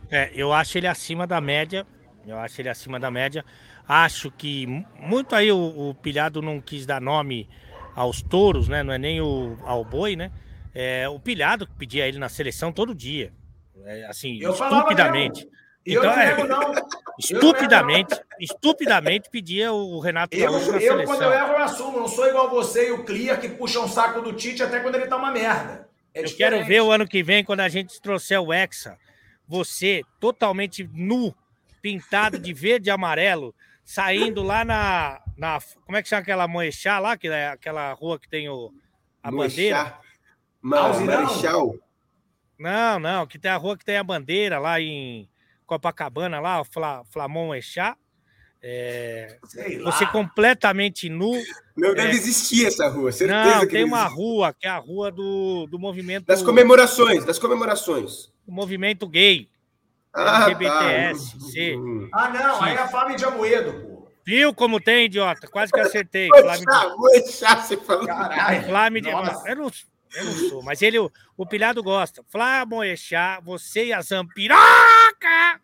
[0.09, 1.85] É, eu acho ele acima da média.
[2.25, 3.45] Eu acho ele acima da média.
[3.91, 4.67] Acho que
[4.99, 7.49] muito aí o, o Pilhado não quis dar nome
[7.95, 8.83] aos touros, né?
[8.83, 10.31] Não é nem o, ao boi, né?
[10.75, 13.33] É, o Pilhado pedia ele na seleção todo dia.
[13.85, 15.47] É, assim, eu estupidamente.
[15.83, 16.71] Então, eu é, não.
[17.17, 21.15] Estupidamente, eu estupidamente pedia o Renato eu, Gaúcho na eu, seleção.
[21.15, 21.99] quando eu erro, eu assumo.
[21.99, 24.95] Não sou igual você e o Clia que puxa um saco do Tite até quando
[24.95, 25.89] ele tá uma merda.
[26.13, 28.99] É eu quero ver o ano que vem, quando a gente trouxer o Hexa,
[29.47, 31.33] você totalmente nu,
[31.81, 33.53] pintado de verde e amarelo,
[33.89, 35.59] saindo lá na, na.
[35.83, 37.17] Como é que chama aquela Moechá lá?
[37.17, 38.71] Que é aquela rua que tem o,
[39.23, 39.97] a bandeira?
[40.61, 41.75] Marechal.
[42.59, 45.27] Não, não, que tem a rua que tem a bandeira lá em
[45.65, 47.97] Copacabana, lá, Fla, Flamon Echá.
[48.61, 49.39] É,
[49.83, 51.31] você completamente nu.
[51.75, 54.77] Não é, deve existir essa rua, certeza não, que tem uma rua que é a
[54.77, 56.25] rua do, do movimento.
[56.25, 58.31] Das comemorações, das comemorações.
[58.45, 59.49] O movimento gay.
[60.19, 61.39] Ah, LGBTS.
[61.39, 61.45] Tá.
[61.45, 61.75] C.
[62.13, 64.09] Ah, não, aí é a Flávia de Amoedo, pô.
[64.25, 65.47] Viu como tem, idiota?
[65.47, 66.27] Quase que acertei.
[66.27, 66.95] Flávio de...
[66.97, 68.07] Vou deixar você falando.
[68.07, 68.63] Caralho.
[68.63, 69.09] Flávio de...
[69.09, 69.71] Eu não,
[70.15, 72.23] eu não sou, mas ele, o, o pilhado gosta.
[72.29, 75.61] Flá Moechá, você e a Zampiraca!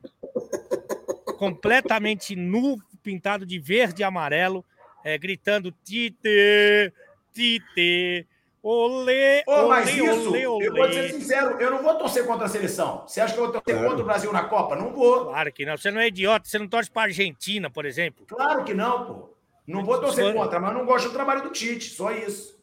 [1.38, 4.64] Completamente nu, pintado de verde e amarelo,
[5.04, 6.94] é, gritando Tite,
[7.34, 8.28] Tite,
[8.68, 10.68] olê, oh, mas olê, isso, olê, olê.
[10.68, 13.04] eu vou ser sincero, eu não vou torcer contra a seleção.
[13.08, 13.90] Você acha que eu vou torcer claro.
[13.90, 14.76] contra o Brasil na Copa?
[14.76, 15.26] Não vou.
[15.26, 15.78] Claro que não.
[15.78, 18.26] Você não é idiota, você não torce para a Argentina, por exemplo.
[18.26, 19.36] Claro que não, pô.
[19.68, 22.60] Não vou torcer contra, mas eu não gosto do trabalho do Tite, só isso.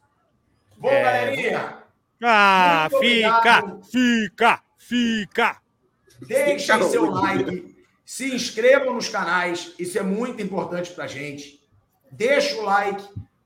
[0.76, 1.02] Bom, é...
[1.02, 1.78] galerinha.
[2.20, 5.60] Ah, fica, fica, fica.
[6.20, 11.60] Deixem seu like, se inscrevam nos canais, isso é muito importante para gente.
[12.10, 13.04] Deixa o like,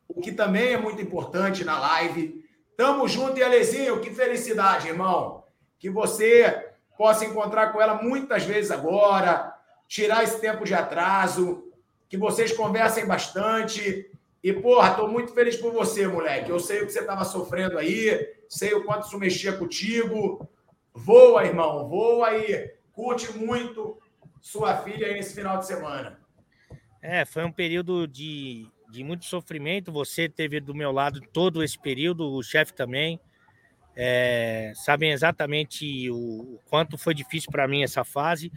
[0.09, 2.46] o que também é muito importante na live.
[2.77, 5.45] Tamo junto, e que felicidade, irmão.
[5.79, 9.55] Que você possa encontrar com ela muitas vezes agora,
[9.89, 11.73] tirar esse tempo de atraso,
[12.09, 14.11] que vocês conversem bastante
[14.43, 16.51] e, porra, tô muito feliz por você, moleque.
[16.51, 20.49] Eu sei o que você tava sofrendo aí, sei o quanto isso mexia contigo.
[20.95, 22.71] Voa, irmão, voa aí.
[22.93, 23.99] Curte muito
[24.41, 26.21] sua filha aí nesse final de semana.
[27.03, 29.93] É, foi um período de, de muito sofrimento.
[29.93, 33.21] Você teve do meu lado todo esse período, o chefe também.
[33.95, 38.51] É, sabem exatamente o, o, quanto foi difícil para mim essa fase.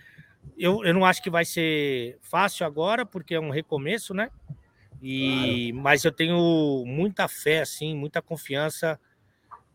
[0.57, 4.29] Eu, eu não acho que vai ser fácil agora, porque é um recomeço, né?
[5.01, 5.83] E, claro.
[5.83, 8.99] Mas eu tenho muita fé, assim, muita confiança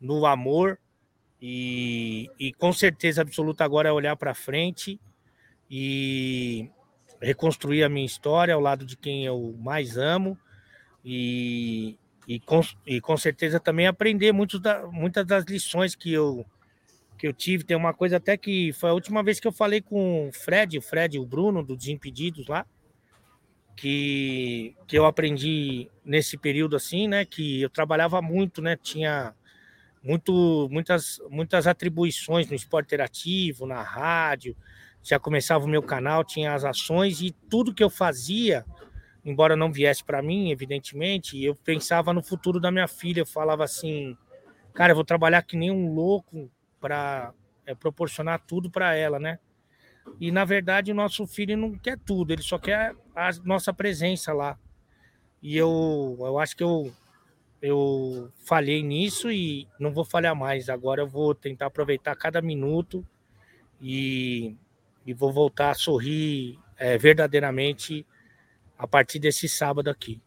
[0.00, 0.78] no amor
[1.40, 5.00] e, e com certeza absoluta agora é olhar para frente
[5.70, 6.70] e
[7.20, 10.38] reconstruir a minha história ao lado de quem eu mais amo
[11.04, 11.96] e,
[12.26, 16.44] e, com, e com certeza também aprender muitos da, muitas das lições que eu
[17.16, 17.64] que eu tive.
[17.64, 20.78] Tem uma coisa até que foi a última vez que eu falei com o Fred,
[20.78, 22.66] o Fred, o Bruno do Desimpedidos lá
[23.74, 27.24] que, que eu aprendi nesse período assim, né?
[27.24, 28.76] Que eu trabalhava muito, né?
[28.76, 29.34] Tinha
[30.02, 34.56] muito, muitas, muitas atribuições no esporte interativo, na rádio.
[35.02, 38.64] Já começava o meu canal, tinha as ações e tudo que eu fazia,
[39.24, 43.20] embora não viesse para mim, evidentemente, eu pensava no futuro da minha filha.
[43.20, 44.16] Eu falava assim,
[44.74, 46.50] cara, eu vou trabalhar que nem um louco
[46.80, 47.32] para
[47.64, 49.38] é, proporcionar tudo para ela, né?
[50.20, 54.32] E na verdade o nosso filho não quer tudo, ele só quer a nossa presença
[54.34, 54.58] lá.
[55.42, 56.92] E eu, eu acho que eu,
[57.60, 60.68] eu falhei nisso e não vou falhar mais.
[60.68, 63.06] Agora eu vou tentar aproveitar cada minuto
[63.80, 64.54] e,
[65.06, 68.06] e vou voltar a sorrir é, verdadeiramente
[68.84, 70.20] a partir desse sábado aqui.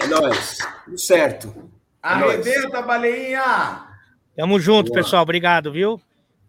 [0.00, 0.58] É nóis.
[0.84, 1.54] Tudo certo.
[2.02, 3.86] É Arrebenta, baleinha!
[4.36, 5.02] Tamo junto, Boa.
[5.02, 5.22] pessoal.
[5.22, 6.00] Obrigado, viu?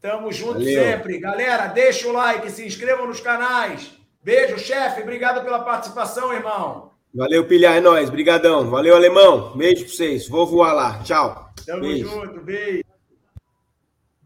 [0.02, 0.84] Tamo junto Valeu.
[0.84, 1.20] sempre.
[1.20, 3.92] Galera, deixa o like, se inscrevam nos canais.
[4.24, 5.02] Beijo, chefe.
[5.02, 6.92] Obrigado pela participação, irmão.
[7.14, 7.78] Valeu, Pilhar.
[7.78, 8.10] É nóis.
[8.10, 8.70] Brigadão.
[8.70, 9.56] Valeu, alemão.
[9.56, 10.28] Beijo pra vocês.
[10.28, 11.00] Vou voar lá.
[11.04, 11.54] Tchau.
[11.66, 12.10] Tamo beijo.
[12.10, 12.42] junto.
[12.42, 12.84] Beijo.